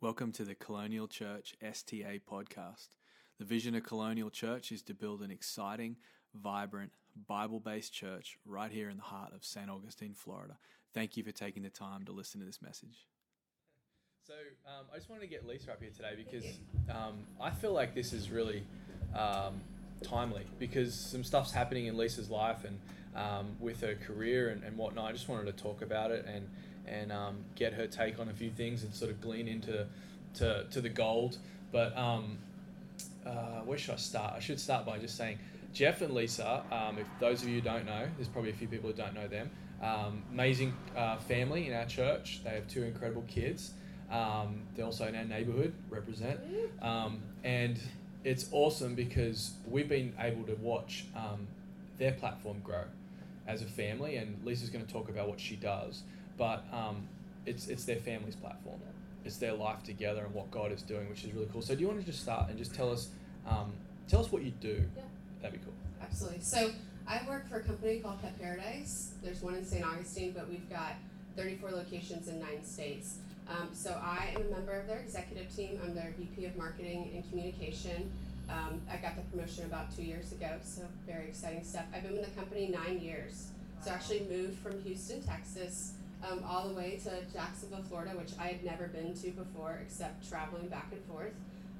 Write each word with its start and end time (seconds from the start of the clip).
Welcome 0.00 0.30
to 0.34 0.44
the 0.44 0.54
Colonial 0.54 1.08
Church 1.08 1.56
STA 1.60 2.20
podcast. 2.30 2.90
The 3.40 3.44
vision 3.44 3.74
of 3.74 3.82
Colonial 3.82 4.30
Church 4.30 4.70
is 4.70 4.80
to 4.82 4.94
build 4.94 5.22
an 5.22 5.32
exciting, 5.32 5.96
vibrant, 6.36 6.92
Bible 7.26 7.58
based 7.58 7.92
church 7.92 8.38
right 8.46 8.70
here 8.70 8.90
in 8.90 8.98
the 8.98 9.02
heart 9.02 9.32
of 9.34 9.44
St. 9.44 9.68
Augustine, 9.68 10.14
Florida. 10.14 10.56
Thank 10.94 11.16
you 11.16 11.24
for 11.24 11.32
taking 11.32 11.64
the 11.64 11.68
time 11.68 12.04
to 12.04 12.12
listen 12.12 12.38
to 12.38 12.46
this 12.46 12.62
message. 12.62 13.08
So, 14.24 14.34
um, 14.68 14.84
I 14.92 14.98
just 14.98 15.10
wanted 15.10 15.22
to 15.22 15.26
get 15.26 15.44
Lisa 15.44 15.72
up 15.72 15.82
here 15.82 15.90
today 15.90 16.14
because 16.16 16.46
um, 16.88 17.18
I 17.40 17.50
feel 17.50 17.72
like 17.72 17.96
this 17.96 18.12
is 18.12 18.30
really 18.30 18.62
um, 19.16 19.60
timely 20.02 20.44
because 20.60 20.94
some 20.94 21.24
stuff's 21.24 21.50
happening 21.50 21.86
in 21.86 21.96
Lisa's 21.96 22.30
life 22.30 22.64
and 22.64 22.78
um, 23.16 23.56
with 23.58 23.80
her 23.80 23.96
career 23.96 24.50
and, 24.50 24.62
and 24.62 24.76
whatnot. 24.76 25.06
I 25.06 25.12
just 25.12 25.28
wanted 25.28 25.46
to 25.46 25.60
talk 25.60 25.82
about 25.82 26.12
it 26.12 26.24
and 26.24 26.48
and 26.90 27.12
um, 27.12 27.38
get 27.54 27.72
her 27.74 27.86
take 27.86 28.18
on 28.18 28.28
a 28.28 28.32
few 28.32 28.50
things 28.50 28.82
and 28.82 28.94
sort 28.94 29.10
of 29.10 29.20
glean 29.20 29.48
into 29.48 29.86
to, 30.34 30.64
to 30.70 30.80
the 30.80 30.88
gold. 30.88 31.38
But 31.72 31.96
um, 31.96 32.38
uh, 33.26 33.60
where 33.64 33.78
should 33.78 33.94
I 33.94 33.98
start? 33.98 34.34
I 34.36 34.40
should 34.40 34.60
start 34.60 34.86
by 34.86 34.98
just 34.98 35.16
saying 35.16 35.38
Jeff 35.72 36.02
and 36.02 36.14
Lisa. 36.14 36.62
Um, 36.72 36.98
if 36.98 37.06
those 37.20 37.42
of 37.42 37.48
you 37.48 37.60
don't 37.60 37.86
know, 37.86 38.06
there's 38.16 38.28
probably 38.28 38.50
a 38.50 38.54
few 38.54 38.68
people 38.68 38.90
who 38.90 38.96
don't 38.96 39.14
know 39.14 39.28
them. 39.28 39.50
Um, 39.82 40.22
amazing 40.32 40.74
uh, 40.96 41.18
family 41.18 41.68
in 41.68 41.74
our 41.74 41.86
church. 41.86 42.40
They 42.42 42.50
have 42.50 42.66
two 42.68 42.82
incredible 42.82 43.24
kids. 43.28 43.72
Um, 44.10 44.62
they're 44.74 44.86
also 44.86 45.06
in 45.06 45.14
our 45.14 45.24
neighborhood, 45.24 45.74
represent. 45.90 46.40
Um, 46.82 47.20
and 47.44 47.78
it's 48.24 48.46
awesome 48.50 48.94
because 48.94 49.52
we've 49.68 49.88
been 49.88 50.14
able 50.18 50.44
to 50.44 50.54
watch 50.54 51.04
their 51.98 52.12
platform 52.12 52.60
grow 52.64 52.84
as 53.46 53.62
a 53.62 53.66
family. 53.66 54.16
And 54.16 54.42
Lisa's 54.44 54.70
going 54.70 54.84
to 54.84 54.92
talk 54.92 55.08
about 55.08 55.28
what 55.28 55.38
she 55.38 55.56
does 55.56 56.02
but 56.38 56.64
um, 56.72 57.06
it's 57.44 57.68
it's 57.68 57.84
their 57.84 57.96
family's 57.96 58.36
platform. 58.36 58.80
It's 59.24 59.36
their 59.36 59.52
life 59.52 59.82
together 59.82 60.24
and 60.24 60.32
what 60.32 60.50
God 60.50 60.72
is 60.72 60.80
doing, 60.80 61.08
which 61.10 61.24
is 61.24 61.34
really 61.34 61.48
cool. 61.52 61.60
So, 61.60 61.74
do 61.74 61.82
you 61.82 61.88
want 61.88 62.00
to 62.00 62.06
just 62.06 62.22
start 62.22 62.48
and 62.48 62.56
just 62.56 62.74
tell 62.74 62.90
us 62.90 63.08
um, 63.46 63.72
tell 64.08 64.20
us 64.20 64.32
what 64.32 64.42
you 64.42 64.52
do? 64.52 64.82
Yeah. 64.96 65.02
That'd 65.42 65.60
be 65.60 65.64
cool. 65.64 65.74
Absolutely. 66.02 66.40
So 66.40 66.70
I 67.06 67.20
work 67.28 67.48
for 67.48 67.56
a 67.56 67.62
company 67.62 68.00
called 68.00 68.20
Pet 68.22 68.40
Paradise. 68.40 69.12
There's 69.22 69.42
one 69.42 69.54
in 69.54 69.64
St. 69.64 69.84
Augustine, 69.84 70.32
but 70.32 70.48
we've 70.48 70.68
got 70.68 70.94
34 71.36 71.70
locations 71.70 72.28
in 72.28 72.40
nine 72.40 72.64
states. 72.64 73.18
Um, 73.48 73.68
so 73.72 73.98
I 74.02 74.34
am 74.34 74.42
a 74.42 74.50
member 74.50 74.72
of 74.72 74.86
their 74.86 74.98
executive 74.98 75.54
team. 75.54 75.80
I'm 75.84 75.94
their 75.94 76.12
VP 76.18 76.46
of 76.46 76.56
Marketing 76.56 77.10
and 77.14 77.28
Communication. 77.30 78.10
Um, 78.50 78.80
I 78.90 78.96
got 78.96 79.16
the 79.16 79.22
promotion 79.22 79.64
about 79.64 79.94
two 79.94 80.02
years 80.02 80.32
ago, 80.32 80.50
so 80.62 80.82
very 81.06 81.28
exciting 81.28 81.64
stuff. 81.64 81.84
I've 81.94 82.02
been 82.02 82.14
with 82.14 82.24
the 82.24 82.30
company 82.38 82.68
nine 82.68 82.98
years. 83.00 83.48
So 83.82 83.90
I 83.90 83.94
actually 83.94 84.26
moved 84.28 84.58
from 84.58 84.82
Houston, 84.82 85.22
Texas, 85.22 85.92
um, 86.22 86.42
all 86.48 86.68
the 86.68 86.74
way 86.74 87.00
to 87.04 87.10
Jacksonville, 87.32 87.84
Florida, 87.88 88.16
which 88.16 88.32
I 88.38 88.48
had 88.48 88.64
never 88.64 88.88
been 88.88 89.14
to 89.14 89.30
before 89.30 89.78
except 89.82 90.28
traveling 90.28 90.68
back 90.68 90.88
and 90.92 91.04
forth. 91.04 91.32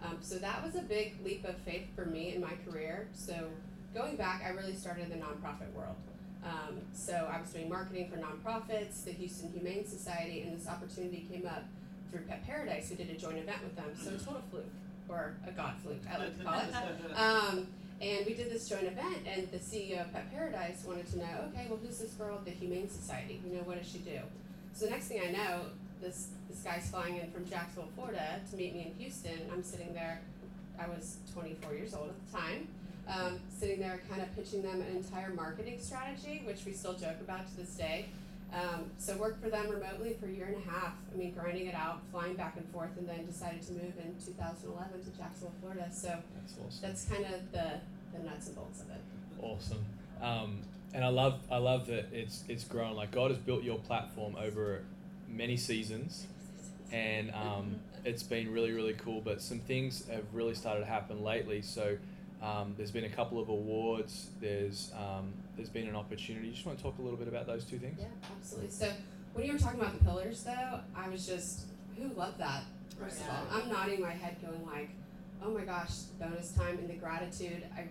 Um, 0.04 0.18
so 0.20 0.36
that 0.36 0.64
was 0.64 0.76
a 0.76 0.82
big 0.82 1.16
leap 1.24 1.44
of 1.44 1.56
faith 1.58 1.86
for 1.96 2.04
me 2.04 2.34
in 2.34 2.40
my 2.40 2.52
career. 2.64 3.08
So 3.14 3.48
going 3.94 4.16
back, 4.16 4.42
I 4.46 4.50
really 4.50 4.74
started 4.74 5.04
in 5.04 5.10
the 5.10 5.24
nonprofit 5.24 5.72
world. 5.74 5.96
Um, 6.44 6.80
so 6.92 7.28
I 7.32 7.40
was 7.40 7.50
doing 7.50 7.68
marketing 7.68 8.08
for 8.08 8.16
nonprofits, 8.16 9.04
the 9.04 9.10
Houston 9.12 9.50
Humane 9.52 9.86
Society, 9.86 10.42
and 10.42 10.56
this 10.56 10.68
opportunity 10.68 11.26
came 11.30 11.46
up 11.46 11.64
through 12.10 12.22
Pet 12.22 12.46
Paradise. 12.46 12.90
We 12.90 12.96
did 12.96 13.10
a 13.10 13.18
joint 13.18 13.38
event 13.38 13.62
with 13.64 13.76
them. 13.76 13.90
So 14.00 14.10
a 14.10 14.18
total 14.18 14.42
fluke, 14.50 14.70
or 15.08 15.34
a 15.46 15.50
god 15.50 15.74
fluke, 15.82 16.02
I 16.10 16.18
like 16.18 16.38
to 16.38 16.44
call 16.44 16.60
it. 16.60 16.68
Um, 17.16 17.66
and 18.00 18.26
we 18.26 18.34
did 18.34 18.50
this 18.50 18.68
joint 18.68 18.84
event, 18.84 19.18
and 19.26 19.50
the 19.50 19.58
CEO 19.58 20.00
of 20.00 20.12
Pet 20.12 20.30
Paradise 20.32 20.84
wanted 20.86 21.06
to 21.12 21.18
know, 21.18 21.50
okay, 21.52 21.66
well, 21.68 21.78
who's 21.82 21.98
this 21.98 22.12
girl 22.12 22.36
at 22.36 22.44
the 22.44 22.52
Humane 22.52 22.88
Society? 22.88 23.40
You 23.46 23.56
know, 23.56 23.62
what 23.62 23.78
does 23.78 23.90
she 23.90 23.98
do? 23.98 24.20
So 24.72 24.84
the 24.84 24.92
next 24.92 25.06
thing 25.08 25.20
I 25.26 25.32
know, 25.32 25.62
this 26.00 26.28
this 26.48 26.60
guy's 26.60 26.88
flying 26.88 27.16
in 27.16 27.30
from 27.30 27.44
Jacksonville, 27.48 27.90
Florida, 27.94 28.40
to 28.50 28.56
meet 28.56 28.74
me 28.74 28.92
in 28.92 29.02
Houston. 29.02 29.38
I'm 29.52 29.62
sitting 29.62 29.92
there. 29.92 30.20
I 30.80 30.88
was 30.88 31.16
24 31.34 31.74
years 31.74 31.94
old 31.94 32.08
at 32.08 32.14
the 32.26 32.38
time. 32.38 32.68
Um, 33.08 33.40
sitting 33.50 33.80
there, 33.80 34.00
kind 34.08 34.22
of 34.22 34.34
pitching 34.36 34.62
them 34.62 34.80
an 34.80 34.96
entire 34.96 35.30
marketing 35.30 35.78
strategy, 35.80 36.42
which 36.46 36.64
we 36.64 36.72
still 36.72 36.94
joke 36.94 37.16
about 37.20 37.48
to 37.48 37.56
this 37.56 37.74
day. 37.74 38.06
Um, 38.52 38.84
so 38.98 39.14
worked 39.16 39.42
for 39.42 39.50
them 39.50 39.68
remotely 39.68 40.16
for 40.18 40.26
a 40.26 40.30
year 40.30 40.46
and 40.46 40.56
a 40.56 40.70
half. 40.70 40.92
I 41.12 41.16
mean, 41.18 41.32
grinding 41.34 41.66
it 41.66 41.74
out, 41.74 42.00
flying 42.12 42.34
back 42.34 42.54
and 42.56 42.66
forth, 42.70 42.96
and 42.96 43.08
then 43.08 43.26
decided 43.26 43.62
to 43.66 43.72
move 43.72 43.92
in 43.98 44.14
2011 44.24 45.04
to 45.04 45.18
Jacksonville, 45.18 45.52
Florida. 45.60 45.88
So 45.92 46.08
That's 46.34 46.54
awesome. 46.54 46.80
that's 46.80 47.04
kind 47.04 47.24
of 47.26 47.52
the, 47.52 47.80
the 48.12 48.22
nuts 48.24 48.48
and 48.48 48.56
bolts 48.56 48.80
of 48.80 48.90
it. 48.90 49.00
Awesome. 49.42 49.84
Um, 50.22 50.60
and 50.94 51.04
I 51.04 51.08
love 51.08 51.40
I 51.50 51.58
love 51.58 51.86
that 51.88 52.06
it's 52.12 52.44
it's 52.48 52.64
grown. 52.64 52.96
Like 52.96 53.10
God 53.10 53.30
has 53.30 53.38
built 53.38 53.62
your 53.62 53.78
platform 53.78 54.36
over 54.36 54.82
many 55.28 55.56
seasons, 55.56 56.26
and 56.92 57.30
um, 57.32 57.76
it's 58.04 58.22
been 58.22 58.52
really 58.52 58.72
really 58.72 58.94
cool. 58.94 59.20
But 59.20 59.42
some 59.42 59.60
things 59.60 60.06
have 60.08 60.24
really 60.32 60.54
started 60.54 60.80
to 60.80 60.86
happen 60.86 61.22
lately. 61.22 61.62
So. 61.62 61.96
Um, 62.40 62.74
there's 62.76 62.92
been 62.92 63.02
a 63.02 63.08
couple 63.08 63.40
of 63.40 63.48
awards. 63.48 64.28
There's 64.40 64.92
um, 64.96 65.32
there's 65.56 65.68
been 65.68 65.88
an 65.88 65.96
opportunity. 65.96 66.46
You 66.46 66.52
just 66.52 66.64
want 66.64 66.78
to 66.78 66.84
talk 66.84 66.96
a 67.00 67.02
little 67.02 67.18
bit 67.18 67.26
about 67.26 67.48
those 67.48 67.64
two 67.64 67.80
things? 67.80 67.98
Yeah, 67.98 68.06
absolutely. 68.38 68.70
So 68.70 68.92
when 69.34 69.44
you 69.44 69.54
were 69.54 69.58
talking 69.58 69.80
about 69.80 69.98
the 69.98 70.04
pillars, 70.04 70.44
though, 70.44 70.78
I 70.94 71.08
was 71.08 71.26
just 71.26 71.66
who 71.96 72.08
loved 72.14 72.38
that. 72.38 72.62
First 72.98 73.20
of 73.20 73.28
all, 73.28 73.44
I'm 73.52 73.68
nodding 73.68 74.00
my 74.00 74.10
head, 74.10 74.36
going 74.40 74.64
like, 74.66 74.90
"Oh 75.42 75.50
my 75.50 75.62
gosh, 75.64 75.92
bonus 76.20 76.52
time 76.52 76.78
and 76.78 76.88
the 76.88 76.94
gratitude." 76.94 77.62
I, 77.76 77.84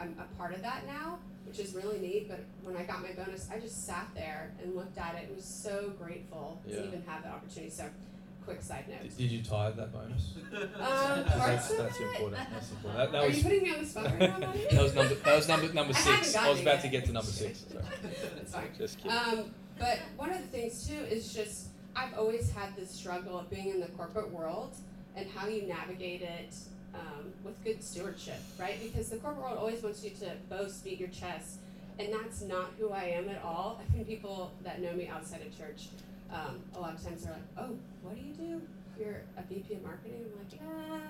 I'm 0.00 0.14
a 0.18 0.36
part 0.38 0.54
of 0.54 0.62
that 0.62 0.86
now, 0.86 1.18
which 1.46 1.58
is 1.58 1.74
really 1.74 1.98
neat. 1.98 2.28
But 2.28 2.44
when 2.62 2.76
I 2.76 2.84
got 2.84 3.02
my 3.02 3.12
bonus, 3.12 3.48
I 3.52 3.58
just 3.58 3.84
sat 3.86 4.08
there 4.14 4.52
and 4.62 4.74
looked 4.76 4.96
at 4.98 5.14
it 5.16 5.26
and 5.28 5.36
was 5.36 5.44
so 5.44 5.92
grateful 6.00 6.60
Yeah. 6.66 6.76
to 6.76 6.86
even 6.86 7.02
have 7.06 7.22
that 7.24 7.32
opportunity. 7.32 7.70
So, 7.70 7.84
quick 8.44 8.62
side 8.62 8.84
note. 8.88 9.02
Did, 9.02 9.16
did 9.16 9.30
you 9.32 9.42
tithe 9.42 9.76
that 9.76 9.92
bonus? 9.92 10.34
Um, 10.54 11.24
that's 11.26 11.70
of 11.70 11.76
that's 11.78 12.00
it. 12.00 12.02
important. 12.04 12.48
That's 12.52 12.70
important. 12.70 12.96
That, 12.98 13.12
that 13.12 13.22
Are 13.24 13.26
was 13.26 13.36
you 13.38 13.42
putting 13.42 13.62
me 13.64 13.74
on 13.74 13.80
the 13.80 13.86
spot 13.86 14.04
right 14.04 14.18
now, 14.40 14.52
that 14.70 14.82
was 14.82 14.94
number 14.94 15.14
that 15.14 15.36
was 15.36 15.48
number 15.48 15.72
number 15.72 15.94
I 15.94 15.98
six. 15.98 16.32
gotten 16.32 16.48
I 16.48 16.52
was 16.52 16.60
about 16.62 16.74
yet. 16.76 16.82
to 16.82 16.88
get 16.88 17.04
to 17.06 17.12
number 17.12 17.30
six. 17.30 17.64
Sorry. 17.70 17.84
That's 18.36 18.54
fine. 18.54 18.68
Just 18.78 18.98
kidding. 18.98 19.18
Um, 19.18 19.50
but 19.78 19.98
one 20.16 20.30
of 20.30 20.38
the 20.40 20.46
things 20.46 20.86
too 20.88 20.94
is 21.10 21.32
just 21.34 21.68
I've 21.96 22.14
always 22.16 22.50
had 22.52 22.74
this 22.76 22.90
struggle 22.90 23.38
of 23.38 23.50
being 23.50 23.68
in 23.70 23.80
the 23.80 23.88
corporate 23.88 24.30
world 24.30 24.74
and 25.16 25.28
how 25.34 25.46
you 25.48 25.62
navigate 25.66 26.22
it 26.22 26.54
um, 26.94 27.32
with 27.44 27.62
good 27.64 27.82
stewardship, 27.82 28.40
right? 28.58 28.78
Because 28.82 29.08
the 29.08 29.16
corporate 29.16 29.44
world 29.44 29.58
always 29.58 29.82
wants 29.82 30.02
you 30.04 30.10
to 30.10 30.32
boast, 30.48 30.84
beat 30.84 30.98
your 30.98 31.08
chest, 31.08 31.58
and 31.98 32.12
that's 32.12 32.42
not 32.42 32.70
who 32.78 32.90
I 32.90 33.04
am 33.04 33.28
at 33.28 33.42
all. 33.42 33.80
I 33.80 33.92
think 33.92 34.06
people 34.06 34.52
that 34.64 34.80
know 34.80 34.92
me 34.92 35.08
outside 35.08 35.42
of 35.42 35.56
church, 35.56 35.88
um, 36.32 36.60
a 36.74 36.80
lot 36.80 36.94
of 36.94 37.02
times 37.02 37.24
they're 37.24 37.32
like, 37.32 37.42
"Oh, 37.58 37.76
what 38.02 38.14
do 38.14 38.20
you 38.20 38.32
do? 38.34 38.62
You're 38.98 39.22
a 39.36 39.42
VP 39.42 39.74
of 39.74 39.82
marketing." 39.82 40.24
I'm 40.32 40.38
like, 40.38 40.60
"Yeah, 40.60 41.00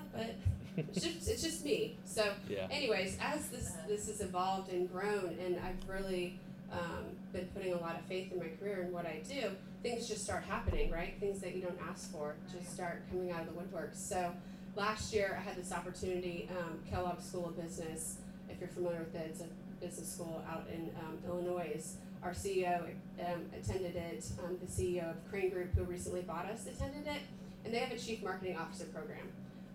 but 0.75 0.85
it's 0.93 1.03
just 1.03 1.27
it's 1.29 1.43
just 1.43 1.63
me." 1.63 1.97
So 2.05 2.33
yeah. 2.49 2.67
anyways, 2.71 3.17
as 3.21 3.49
this 3.49 3.73
this 3.87 4.07
has 4.07 4.21
evolved 4.21 4.71
and 4.71 4.91
grown, 4.91 5.37
and 5.45 5.59
I've 5.59 5.87
really 5.87 6.39
um, 6.71 7.05
been 7.33 7.45
putting 7.53 7.73
a 7.73 7.77
lot 7.77 7.95
of 7.95 8.05
faith 8.05 8.31
in 8.31 8.39
my 8.39 8.47
career 8.59 8.81
and 8.81 8.93
what 8.93 9.05
I 9.05 9.21
do, 9.27 9.51
things 9.83 10.07
just 10.07 10.23
start 10.23 10.43
happening, 10.43 10.91
right? 10.91 11.15
Things 11.19 11.39
that 11.41 11.55
you 11.55 11.61
don't 11.61 11.79
ask 11.87 12.11
for 12.11 12.35
just 12.51 12.73
start 12.73 13.03
coming 13.09 13.31
out 13.31 13.41
of 13.41 13.47
the 13.47 13.53
woodwork. 13.53 13.91
So 13.93 14.33
last 14.79 15.13
year, 15.13 15.37
I 15.37 15.43
had 15.43 15.57
this 15.57 15.71
opportunity, 15.73 16.49
um, 16.57 16.79
Kellogg 16.89 17.21
School 17.21 17.47
of 17.47 17.61
Business. 17.61 18.15
If 18.49 18.59
you're 18.59 18.69
familiar 18.69 18.99
with 18.99 19.13
it, 19.13 19.27
it's 19.29 19.41
a 19.41 19.85
business 19.85 20.11
school 20.13 20.41
out 20.49 20.65
in 20.73 20.89
um, 21.01 21.17
Illinois. 21.27 21.85
Our 22.23 22.31
CEO 22.31 22.83
um, 23.19 23.41
attended 23.53 23.95
it. 23.95 24.25
Um, 24.43 24.57
the 24.59 24.67
CEO 24.67 25.11
of 25.11 25.29
Crane 25.29 25.49
Group, 25.49 25.75
who 25.75 25.83
recently 25.83 26.21
bought 26.21 26.45
us, 26.45 26.65
attended 26.65 27.05
it, 27.07 27.21
and 27.65 27.73
they 27.73 27.79
have 27.79 27.91
a 27.91 27.99
chief 27.99 28.23
marketing 28.23 28.57
officer 28.57 28.85
program. 28.85 29.27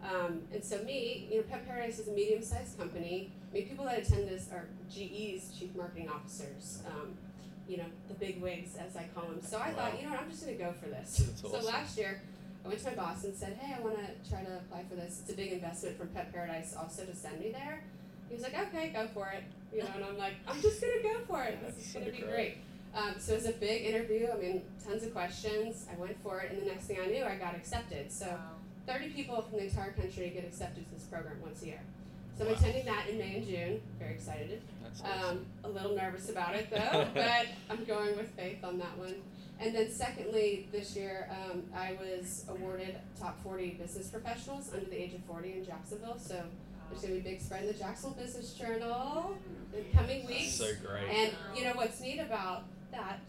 Um, 0.03 0.43
and 0.53 0.65
so 0.65 0.83
me, 0.83 1.29
you 1.31 1.39
know, 1.39 1.43
Pet 1.45 1.67
Paradise 1.67 1.99
is 1.99 2.09
a 2.09 2.13
medium-sized 2.13 2.79
company. 2.79 3.31
I 3.51 3.55
mean, 3.55 3.69
people 3.69 3.85
that 3.85 3.99
attend 3.99 4.29
this 4.29 4.49
are 4.53 4.67
GE's 4.91 5.53
chief 5.59 5.75
marketing 5.77 6.09
officers. 6.09 6.83
Um, 6.89 7.15
you 7.67 7.79
know, 7.79 7.87
the 8.09 8.15
big 8.15 8.43
wigs, 8.43 8.77
as 8.77 8.95
I 8.97 9.05
call 9.15 9.29
them. 9.29 9.41
So 9.43 9.57
I 9.59 9.71
Wow. 9.71 9.77
thought, 9.77 9.99
you 9.99 10.05
know 10.07 10.13
what, 10.13 10.21
I'm 10.21 10.31
just 10.31 10.45
going 10.45 10.59
to 10.59 10.63
go 10.63 10.73
for 10.83 10.89
this. 10.91 11.17
That's 11.17 11.41
so 11.41 11.49
awesome. 11.49 11.65
last 11.65 11.97
year, 11.97 12.21
I 12.65 12.69
went 12.69 12.81
to 12.81 12.87
my 12.87 12.95
boss 12.95 13.25
and 13.25 13.35
said, 13.37 13.59
hey, 13.61 13.75
I 13.79 13.81
want 13.81 13.97
to 13.99 14.31
try 14.31 14.43
to 14.43 14.57
apply 14.57 14.85
for 14.89 14.95
this. 14.95 15.21
It's 15.21 15.31
a 15.31 15.37
big 15.37 15.53
investment 15.53 15.99
from 15.99 16.09
Pet 16.09 16.33
Paradise 16.33 16.75
also 16.79 17.05
to 17.05 17.15
send 17.15 17.41
me 17.41 17.51
there. 17.51 17.83
He 18.29 18.35
was 18.35 18.43
like, 18.43 18.59
okay, 18.59 18.89
go 18.89 19.07
for 19.09 19.29
it. 19.29 19.45
You 19.73 19.83
know, 19.83 19.89
and 19.97 20.05
I'm 20.05 20.17
like, 20.19 20.35
I'm 20.49 20.61
just 20.63 20.81
going 20.81 20.95
to 20.97 21.03
go 21.03 21.15
for 21.27 21.43
it. 21.45 21.59
This 21.67 21.87
is 21.87 21.93
going 21.93 22.07
to 22.07 22.13
be 22.13 22.19
great. 22.19 22.31
great. 22.33 22.57
Um, 22.95 23.15
so 23.19 23.33
it 23.33 23.37
was 23.37 23.47
a 23.47 23.53
big 23.53 23.85
interview. 23.85 24.29
I 24.33 24.37
mean, 24.41 24.63
tons 24.87 25.03
of 25.03 25.13
questions. 25.13 25.87
I 25.93 26.01
went 26.01 26.17
for 26.23 26.41
it, 26.41 26.53
and 26.53 26.63
the 26.63 26.67
next 26.67 26.85
thing 26.87 26.99
I 27.03 27.07
knew, 27.07 27.25
I 27.25 27.35
got 27.37 27.55
accepted. 27.55 28.11
So 28.11 28.35
30 28.87 29.11
people 29.11 29.43
from 29.43 29.59
the 29.59 29.65
entire 29.65 29.93
country 29.93 30.31
get 30.31 30.45
accepted 30.45 30.87
to 30.89 30.95
this 30.95 31.05
program 31.05 31.37
once 31.43 31.63
a 31.63 31.67
year. 31.67 31.81
So 32.39 32.45
I'm 32.45 32.51
Wow. 32.53 32.57
attending 32.59 32.85
that 32.87 33.09
in 33.09 33.19
May 33.19 33.37
and 33.37 33.47
June. 33.47 33.81
Very 33.99 34.15
excited. 34.15 34.61
That's 34.83 35.03
awesome. 35.03 35.39
Um, 35.39 35.47
a 35.65 35.69
little 35.69 35.95
nervous 35.95 36.31
about 36.31 36.55
it 36.55 36.69
though, 36.71 37.07
but 37.15 37.47
I'm 37.71 37.85
going 37.85 38.17
with 38.17 38.31
faith 38.37 38.65
on 38.65 38.79
that 38.79 38.97
one. 38.99 39.15
And 39.65 39.75
then 39.75 39.91
secondly, 39.91 40.69
this 40.73 40.95
year 40.95 41.27
um, 41.31 41.63
I 41.75 41.97
was 41.99 42.45
awarded 42.51 42.97
top 43.19 43.43
40 43.43 43.79
business 43.81 44.09
professionals 44.09 44.71
under 44.75 44.85
the 44.85 45.03
age 45.03 45.15
of 45.15 45.25
40 45.25 45.55
in 45.55 45.65
Jacksonville. 45.65 46.19
So 46.19 46.43
there's 46.91 47.01
going 47.01 47.15
to 47.15 47.21
be 47.23 47.29
a 47.31 47.33
big 47.33 47.41
spread 47.41 47.63
in 47.63 47.69
the 47.69 47.73
Jacksonville 47.73 48.23
Business 48.23 48.53
Journal 48.53 49.35
in 49.73 49.79
the 49.79 49.97
coming 49.97 50.27
That's 50.27 50.29
weeks. 50.35 50.53
so 50.53 50.71
great. 50.87 51.09
And 51.09 51.33
you 51.57 51.65
know 51.65 51.73
what's 51.73 51.99
neat 52.03 52.19
about 52.19 52.65
that? 52.93 53.21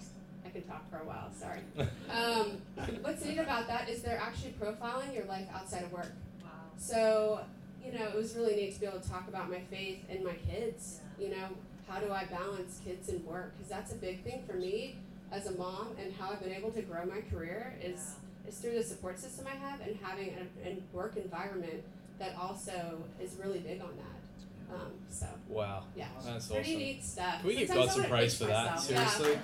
I 0.45 0.49
can 0.49 0.63
talk 0.63 0.89
for 0.91 0.97
a 0.97 1.05
while. 1.05 1.31
Sorry. 1.39 1.59
Um, 2.11 2.61
what's 3.01 3.25
neat 3.25 3.39
about 3.39 3.67
that 3.67 3.89
is 3.89 4.01
they're 4.01 4.19
actually 4.19 4.53
profiling 4.61 5.13
your 5.13 5.25
life 5.25 5.47
outside 5.53 5.83
of 5.83 5.91
work. 5.91 6.11
Wow. 6.41 6.49
So, 6.77 7.39
you 7.83 7.91
know, 7.91 8.05
it 8.05 8.15
was 8.15 8.35
really 8.35 8.55
neat 8.55 8.73
to 8.75 8.79
be 8.79 8.85
able 8.85 8.99
to 8.99 9.09
talk 9.09 9.27
about 9.27 9.49
my 9.49 9.59
faith 9.59 9.99
and 10.09 10.23
my 10.23 10.33
kids. 10.33 10.99
You 11.19 11.29
know, 11.29 11.47
how 11.89 11.99
do 11.99 12.11
I 12.11 12.25
balance 12.25 12.79
kids 12.85 13.09
and 13.09 13.25
work? 13.25 13.53
Because 13.57 13.69
that's 13.69 13.91
a 13.91 13.95
big 13.95 14.23
thing 14.23 14.43
for 14.47 14.53
me 14.53 14.95
as 15.31 15.47
a 15.47 15.51
mom, 15.53 15.89
and 16.01 16.13
how 16.13 16.31
I've 16.31 16.41
been 16.41 16.53
able 16.53 16.71
to 16.71 16.81
grow 16.81 17.05
my 17.05 17.21
career 17.31 17.73
is 17.81 18.15
is 18.47 18.57
through 18.57 18.73
the 18.75 18.83
support 18.83 19.17
system 19.19 19.47
I 19.51 19.55
have 19.55 19.81
and 19.81 19.97
having 20.03 20.35
a, 20.63 20.67
a 20.69 20.77
work 20.93 21.17
environment 21.17 21.83
that 22.19 22.35
also 22.39 23.01
is 23.19 23.35
really 23.43 23.59
big 23.59 23.81
on 23.81 23.89
that. 23.97 24.75
Um, 24.75 24.91
so 25.09 25.25
Wow. 25.49 25.83
yeah, 25.95 26.07
That's 26.23 26.47
pretty 26.47 26.69
awesome. 26.71 26.79
neat 26.79 27.03
stuff. 27.03 27.39
Can 27.39 27.47
we 27.47 27.55
give 27.55 27.67
Sometimes 27.67 27.87
God 27.95 28.01
some 28.01 28.09
praise 28.09 28.37
for 28.37 28.45
that? 28.45 28.71
myself. 28.75 28.91
Yeah. 28.91 29.07
Seriously? 29.07 29.39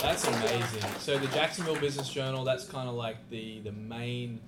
That's 0.00 0.26
amazing. 0.26 0.90
So 1.00 1.18
the 1.18 1.26
Jacksonville 1.28 1.76
Business 1.76 2.08
Journal, 2.08 2.44
that's 2.44 2.64
kind 2.64 2.88
of 2.88 2.94
like 2.96 3.16
the 3.30 3.60
the 3.60 3.72
main 3.72 4.40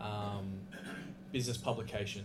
um, 0.00 0.52
business 1.32 1.56
publication 1.56 2.24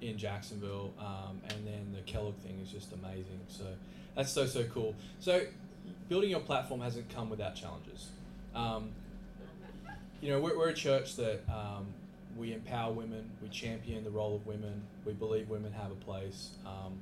in 0.00 0.18
Jacksonville, 0.18 0.92
um, 0.98 1.40
and 1.48 1.66
then 1.66 1.92
the 1.94 2.00
Kellogg 2.10 2.36
thing 2.38 2.58
is 2.62 2.70
just 2.70 2.92
amazing. 2.92 3.40
So 3.48 3.64
that's 4.14 4.30
so 4.30 4.46
so 4.46 4.64
cool. 4.64 4.94
So 5.20 5.42
building 6.08 6.30
your 6.30 6.40
platform 6.40 6.80
hasn't 6.80 7.08
come 7.14 7.30
without 7.30 7.54
challenges. 7.54 8.08
Um, 8.54 8.90
you 10.20 10.30
know, 10.30 10.40
we're, 10.40 10.56
we're 10.56 10.68
a 10.68 10.74
church 10.74 11.16
that 11.16 11.42
um, 11.48 11.86
we 12.36 12.52
empower 12.52 12.92
women, 12.92 13.30
we 13.42 13.48
champion 13.48 14.04
the 14.04 14.10
role 14.10 14.36
of 14.36 14.46
women, 14.46 14.82
we 15.04 15.12
believe 15.12 15.48
women 15.48 15.72
have 15.72 15.90
a 15.90 15.96
place. 15.96 16.50
Um, 16.64 16.98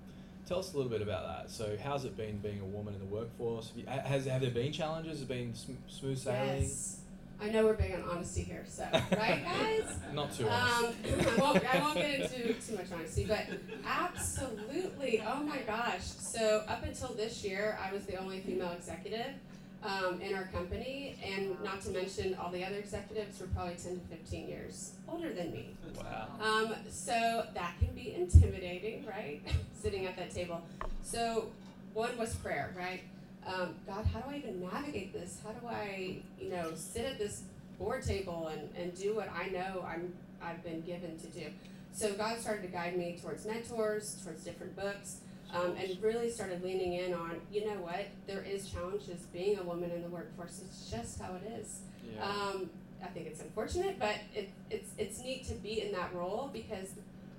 tell 0.46 0.58
us 0.58 0.72
a 0.72 0.76
little 0.76 0.90
bit 0.90 1.02
about 1.02 1.26
that. 1.26 1.50
So, 1.50 1.76
how's 1.82 2.04
it 2.04 2.16
been 2.16 2.38
being 2.38 2.60
a 2.60 2.64
woman 2.64 2.94
in 2.94 3.00
the 3.00 3.06
workforce? 3.06 3.68
Have, 3.68 3.76
you, 3.76 3.84
has 3.86 4.26
have 4.26 4.40
there 4.40 4.50
been 4.50 4.72
challenges? 4.72 5.12
Has 5.12 5.22
it 5.22 5.28
been 5.28 5.54
sm- 5.54 5.72
smooth 5.88 6.18
sailing? 6.18 6.62
Yes. 6.62 6.98
I 7.42 7.48
know 7.48 7.64
we're 7.64 7.74
big 7.74 7.92
on 7.94 8.04
honesty 8.08 8.42
here, 8.42 8.64
so 8.68 8.86
right, 8.92 9.44
guys. 9.44 9.96
Not 10.14 10.32
too 10.32 10.48
honest. 10.48 10.84
Um, 10.84 10.94
I 11.28 11.40
won't, 11.40 11.74
I 11.74 11.80
won't 11.80 11.94
get 11.96 12.20
into 12.20 12.52
too 12.54 12.76
much 12.76 12.86
honesty, 12.92 13.24
but 13.26 13.46
absolutely. 13.84 15.22
Oh 15.26 15.42
my 15.42 15.58
gosh. 15.66 16.04
So, 16.04 16.62
up 16.68 16.84
until 16.84 17.08
this 17.14 17.42
year, 17.42 17.78
I 17.82 17.92
was 17.92 18.04
the 18.06 18.16
only 18.16 18.40
female 18.40 18.70
executive 18.70 19.34
um, 19.82 20.20
in 20.20 20.34
our 20.36 20.44
company, 20.52 21.16
and 21.24 21.60
not 21.64 21.80
to 21.82 21.90
mention 21.90 22.36
all 22.36 22.50
the 22.52 22.64
other 22.64 22.76
executives 22.76 23.40
were 23.40 23.48
probably 23.48 23.74
10 23.74 23.98
to 23.98 24.16
15 24.16 24.48
years 24.48 24.92
older 25.08 25.32
than 25.32 25.50
me. 25.50 25.74
wow. 25.96 26.28
Um, 26.40 26.74
so, 26.90 27.44
that 27.54 27.74
can 27.80 27.92
be 27.92 28.14
intimidating, 28.14 29.04
right? 29.04 29.42
Sitting 29.82 30.06
at 30.06 30.16
that 30.16 30.30
table. 30.30 30.62
So, 31.02 31.48
one 31.92 32.16
was 32.16 32.36
prayer, 32.36 32.72
right? 32.78 33.02
Um, 33.46 33.74
God, 33.86 34.06
how 34.06 34.20
do 34.20 34.30
I 34.30 34.36
even 34.38 34.60
navigate 34.60 35.12
this? 35.12 35.40
How 35.44 35.52
do 35.52 35.66
I, 35.66 36.18
you 36.40 36.50
know, 36.50 36.72
sit 36.74 37.04
at 37.04 37.18
this 37.18 37.42
board 37.78 38.04
table 38.04 38.48
and, 38.48 38.68
and 38.76 38.94
do 38.94 39.16
what 39.16 39.28
I 39.34 39.48
know 39.48 39.84
I'm 39.86 40.12
I've 40.44 40.62
been 40.64 40.80
given 40.82 41.18
to 41.18 41.26
do. 41.28 41.46
So 41.92 42.12
God 42.14 42.38
started 42.40 42.62
to 42.62 42.68
guide 42.68 42.96
me 42.96 43.18
towards 43.20 43.46
mentors, 43.46 44.20
towards 44.24 44.42
different 44.42 44.74
books, 44.74 45.18
um, 45.52 45.76
and 45.78 46.02
really 46.02 46.30
started 46.30 46.62
leaning 46.64 46.94
in 46.94 47.12
on, 47.12 47.40
you 47.52 47.66
know 47.66 47.80
what, 47.80 48.06
there 48.26 48.42
is 48.42 48.68
challenges 48.68 49.20
being 49.32 49.58
a 49.58 49.62
woman 49.62 49.90
in 49.90 50.02
the 50.02 50.08
workforce. 50.08 50.62
It's 50.64 50.90
just 50.90 51.20
how 51.20 51.34
it 51.34 51.60
is. 51.60 51.80
Yeah. 52.12 52.24
Um, 52.24 52.70
I 53.02 53.08
think 53.08 53.26
it's 53.26 53.40
unfortunate, 53.40 53.98
but 53.98 54.16
it, 54.34 54.50
it's 54.70 54.90
it's 54.96 55.20
neat 55.20 55.46
to 55.48 55.54
be 55.54 55.82
in 55.82 55.92
that 55.92 56.14
role 56.14 56.50
because 56.52 56.90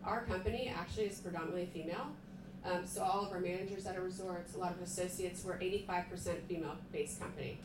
our 0.04 0.24
company 0.26 0.74
actually 0.76 1.06
is 1.06 1.20
predominantly 1.20 1.70
female. 1.74 2.08
Um, 2.66 2.86
so 2.86 3.04
all 3.04 3.26
of 3.26 3.32
our 3.32 3.40
managers 3.40 3.86
at 3.86 3.96
our 3.98 4.04
resorts, 4.04 4.56
a 4.56 4.58
lot 4.58 4.72
of 4.72 4.82
associates, 4.82 5.44
we're 5.44 5.58
85% 5.58 6.44
female-based 6.48 7.20
company. 7.20 7.58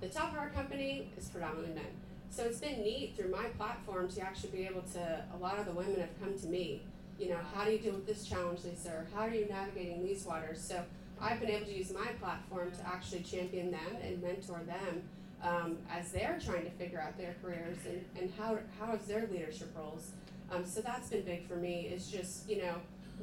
The 0.00 0.08
top 0.08 0.32
of 0.32 0.38
our 0.38 0.50
company 0.50 1.08
is 1.16 1.28
predominantly 1.28 1.74
men. 1.74 1.90
So 2.30 2.44
it's 2.44 2.60
been 2.60 2.82
neat 2.82 3.14
through 3.16 3.30
my 3.30 3.44
platform 3.58 4.08
to 4.08 4.20
actually 4.20 4.50
be 4.50 4.66
able 4.66 4.82
to. 4.94 5.24
A 5.34 5.38
lot 5.38 5.58
of 5.58 5.66
the 5.66 5.72
women 5.72 6.00
have 6.00 6.18
come 6.20 6.38
to 6.38 6.46
me. 6.46 6.82
You 7.18 7.28
know, 7.28 7.38
how 7.54 7.64
do 7.64 7.72
you 7.72 7.78
deal 7.78 7.92
with 7.92 8.06
this 8.06 8.24
challenge, 8.24 8.64
Lisa? 8.64 8.88
Or 8.88 9.06
how 9.14 9.20
are 9.26 9.34
you 9.34 9.46
navigating 9.48 10.02
these 10.02 10.24
waters? 10.24 10.60
So 10.60 10.82
I've 11.20 11.40
been 11.40 11.50
able 11.50 11.66
to 11.66 11.76
use 11.76 11.92
my 11.92 12.06
platform 12.20 12.72
to 12.72 12.86
actually 12.86 13.20
champion 13.20 13.70
them 13.70 13.96
and 14.02 14.20
mentor 14.22 14.60
them 14.66 15.02
um, 15.42 15.76
as 15.90 16.10
they're 16.10 16.38
trying 16.44 16.64
to 16.64 16.70
figure 16.70 17.00
out 17.00 17.18
their 17.18 17.34
careers 17.42 17.76
and, 17.86 18.04
and 18.18 18.32
how 18.38 18.58
how 18.80 18.94
is 18.94 19.02
their 19.02 19.26
leadership 19.30 19.72
roles. 19.76 20.12
Um, 20.50 20.64
so 20.64 20.80
that's 20.80 21.10
been 21.10 21.22
big 21.22 21.46
for 21.46 21.56
me. 21.56 21.90
Is 21.94 22.08
just 22.08 22.48
you 22.48 22.62
know 22.62 22.74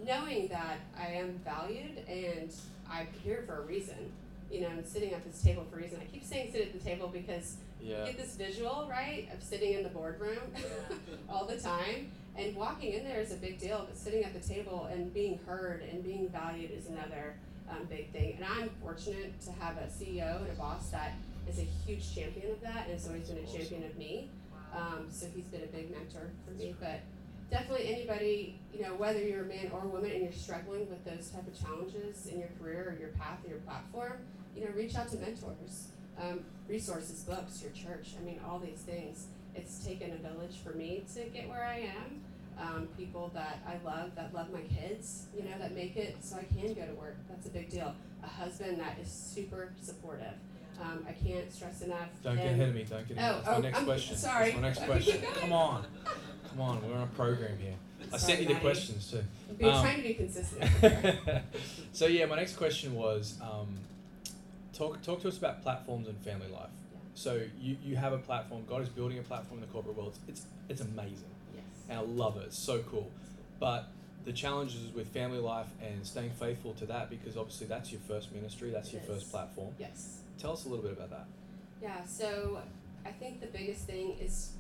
knowing 0.05 0.47
that 0.47 0.79
I 0.97 1.07
am 1.07 1.39
valued 1.43 2.03
and 2.07 2.53
I'm 2.89 3.07
here 3.23 3.43
for 3.45 3.63
a 3.63 3.65
reason. 3.65 4.11
You 4.51 4.61
know, 4.61 4.69
and 4.69 4.87
sitting 4.87 5.13
at 5.13 5.23
this 5.23 5.43
table 5.43 5.63
for 5.69 5.77
a 5.77 5.83
reason. 5.83 5.99
I 6.01 6.05
keep 6.05 6.23
saying 6.23 6.51
sit 6.51 6.61
at 6.61 6.73
the 6.73 6.79
table 6.79 7.07
because 7.07 7.57
yeah. 7.79 7.99
you 7.99 8.05
get 8.07 8.17
this 8.17 8.35
visual, 8.35 8.87
right, 8.89 9.27
of 9.31 9.43
sitting 9.43 9.73
in 9.73 9.83
the 9.83 9.89
boardroom 9.89 10.39
all 11.29 11.45
the 11.45 11.57
time. 11.57 12.11
And 12.35 12.55
walking 12.55 12.93
in 12.93 13.03
there 13.03 13.21
is 13.21 13.31
a 13.31 13.35
big 13.35 13.59
deal, 13.59 13.85
but 13.87 13.95
sitting 13.95 14.23
at 14.23 14.33
the 14.33 14.47
table 14.47 14.89
and 14.91 15.13
being 15.13 15.39
heard 15.45 15.83
and 15.83 16.03
being 16.03 16.29
valued 16.29 16.71
is 16.71 16.87
another 16.87 17.35
um, 17.69 17.85
big 17.89 18.11
thing. 18.11 18.37
And 18.37 18.45
I'm 18.45 18.69
fortunate 18.81 19.39
to 19.41 19.51
have 19.59 19.77
a 19.77 19.87
CEO 19.87 20.37
and 20.37 20.49
a 20.49 20.55
boss 20.55 20.89
that 20.89 21.13
is 21.47 21.59
a 21.59 21.67
huge 21.85 22.15
champion 22.15 22.51
of 22.51 22.61
that 22.61 22.85
and 22.85 22.93
has 22.93 23.07
always 23.07 23.29
been 23.29 23.43
a 23.43 23.47
champion 23.47 23.83
of 23.83 23.97
me. 23.97 24.29
Um, 24.75 25.07
so 25.11 25.27
he's 25.35 25.45
been 25.45 25.63
a 25.63 25.67
big 25.67 25.91
mentor 25.91 26.29
for 26.45 26.51
me. 26.51 26.75
But 26.79 27.01
definitely 27.49 27.93
anybody, 27.93 28.59
you 28.73 28.83
know, 28.83 28.95
whether 28.95 29.21
you're 29.21 29.43
a 29.43 29.47
man 29.47 29.69
or 29.71 29.83
a 29.83 29.87
woman 29.87 30.11
and 30.11 30.23
you're 30.23 30.31
struggling 30.31 30.89
with 30.89 31.03
those 31.05 31.29
type 31.29 31.47
of 31.47 31.59
challenges 31.59 32.27
in 32.27 32.39
your 32.39 32.49
career 32.59 32.93
or 32.95 32.99
your 32.99 33.09
path 33.09 33.39
or 33.45 33.49
your 33.49 33.59
platform, 33.59 34.13
you 34.55 34.63
know, 34.63 34.71
reach 34.75 34.95
out 34.95 35.09
to 35.09 35.17
mentors, 35.17 35.89
um, 36.21 36.41
resources, 36.67 37.23
books, 37.23 37.61
your 37.61 37.71
church. 37.71 38.13
I 38.19 38.23
mean, 38.23 38.39
all 38.47 38.59
these 38.59 38.79
things. 38.79 39.27
It's 39.55 39.83
taken 39.83 40.11
a 40.11 40.17
village 40.17 40.57
for 40.63 40.71
me 40.71 41.03
to 41.15 41.21
get 41.25 41.49
where 41.49 41.65
I 41.65 41.79
am. 41.79 42.21
Um, 42.61 42.87
people 42.97 43.31
that 43.33 43.59
I 43.65 43.77
love, 43.85 44.15
that 44.15 44.33
love 44.33 44.51
my 44.51 44.61
kids, 44.61 45.27
you 45.35 45.43
know, 45.43 45.57
that 45.59 45.73
make 45.73 45.95
it 45.95 46.17
so 46.21 46.37
I 46.37 46.43
can 46.43 46.73
go 46.73 46.85
to 46.85 46.93
work. 46.93 47.15
That's 47.29 47.47
a 47.47 47.49
big 47.49 47.69
deal. 47.69 47.95
A 48.21 48.27
husband 48.27 48.79
that 48.79 48.97
is 49.01 49.09
super 49.09 49.71
supportive. 49.81 50.33
Um, 50.81 51.05
I 51.07 51.13
can't 51.13 51.51
stress 51.51 51.81
enough. 51.81 52.09
Don't 52.23 52.35
get 52.35 52.47
ahead 52.47 52.69
of 52.69 52.75
me. 52.75 52.85
Don't 52.89 53.07
get 53.07 53.17
ahead. 53.17 53.31
Oh, 53.31 53.37
That's 53.37 53.47
my 53.47 53.55
oh, 53.55 53.61
next 53.61 53.77
I'm 53.79 53.85
question. 53.85 54.17
sorry. 54.17 54.51
That's 54.51 54.55
my 54.55 54.61
next 54.61 54.79
question. 54.85 55.21
Come 55.35 55.53
on. 55.53 55.85
Come 56.59 56.67
on. 56.67 56.89
We're 56.89 56.97
on 56.97 57.03
a 57.03 57.07
program 57.07 57.57
here. 57.57 57.75
I 58.11 58.17
Sorry, 58.17 58.19
sent 58.19 58.39
you 58.41 58.47
the 58.47 58.53
Maddie. 58.56 58.65
questions 58.65 59.09
too. 59.11 59.23
Been 59.57 59.69
Um, 59.69 59.81
trying 59.81 59.97
to 59.97 60.03
be 60.03 60.13
consistent. 60.13 61.44
so 61.94 62.06
yeah, 62.06 62.25
my 62.25 62.35
next 62.35 62.57
question 62.57 62.95
was 62.95 63.39
um, 63.41 63.77
talk 64.73 65.01
talk 65.01 65.21
to 65.21 65.29
us 65.29 65.38
about 65.38 65.61
platforms 65.63 66.09
and 66.09 66.17
family 66.17 66.50
life. 66.50 66.69
Yeah. 66.91 67.00
So 67.15 67.41
you, 67.61 67.77
you 67.81 67.95
have 67.95 68.11
a 68.11 68.17
platform. 68.17 68.65
God 68.67 68.81
is 68.81 68.89
building 68.89 69.19
a 69.19 69.21
platform 69.21 69.61
in 69.61 69.67
the 69.67 69.71
corporate 69.71 69.95
world. 69.95 70.17
It's 70.27 70.47
it's 70.67 70.81
amazing, 70.81 71.31
yes. 71.56 71.63
and 71.88 71.97
I 71.97 72.01
love 72.01 72.35
it. 72.35 72.47
It's 72.47 72.59
so 72.59 72.80
cool. 72.80 73.09
But 73.61 73.87
the 74.25 74.33
challenges 74.33 74.94
with 74.94 75.07
family 75.13 75.39
life 75.39 75.68
and 75.81 76.06
staying 76.06 76.31
faithful 76.31 76.73
to 76.73 76.85
that 76.87 77.09
because 77.09 77.37
obviously 77.37 77.68
that's 77.68 77.89
your 77.89 78.01
first 78.01 78.33
ministry. 78.33 78.69
That's 78.69 78.92
your 78.92 79.01
It 79.01 79.07
first 79.07 79.31
platform. 79.31 79.73
Yes. 79.80 80.19
Tell 80.37 80.51
us 80.51 80.66
a 80.66 80.68
little 80.68 80.83
bit 80.83 80.92
about 80.92 81.09
that. 81.11 81.25
Yeah, 81.81 82.04
so 82.04 82.59
I 83.06 83.11
think 83.11 83.39
the 83.39 83.47
biggest 83.47 83.85
thing 83.85 84.18
is 84.19 84.51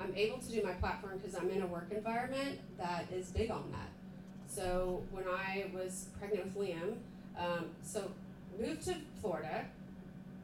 I'm 0.00 0.14
able 0.16 0.38
to 0.38 0.50
do 0.50 0.62
my 0.62 0.72
platform 0.72 1.18
because 1.18 1.34
I'm 1.38 1.50
in 1.50 1.62
a 1.62 1.66
work 1.66 1.88
environment 1.90 2.60
that 2.78 3.06
is 3.12 3.28
big 3.30 3.50
on 3.50 3.70
that. 3.72 3.88
So 4.48 5.02
when 5.10 5.24
I 5.26 5.66
was 5.74 6.08
pregnant 6.18 6.44
with 6.44 6.56
Liam, 6.56 6.96
um, 7.38 7.66
so 7.82 8.10
moved 8.60 8.82
to 8.84 8.94
Florida. 9.20 9.64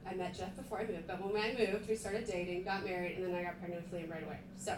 I 0.09 0.15
met 0.15 0.37
Jeff 0.37 0.57
before 0.57 0.81
I 0.81 0.87
moved, 0.87 1.07
but 1.07 1.23
when 1.23 1.41
I 1.41 1.55
moved, 1.57 1.89
we 1.89 1.95
started 1.95 2.27
dating, 2.27 2.65
got 2.65 2.85
married, 2.85 3.19
and 3.19 3.27
then 3.27 3.35
I 3.35 3.43
got 3.45 3.59
pregnant 3.61 3.91
with 3.91 4.01
Liam 4.01 4.11
right 4.11 4.25
away. 4.25 4.39
So, 4.57 4.75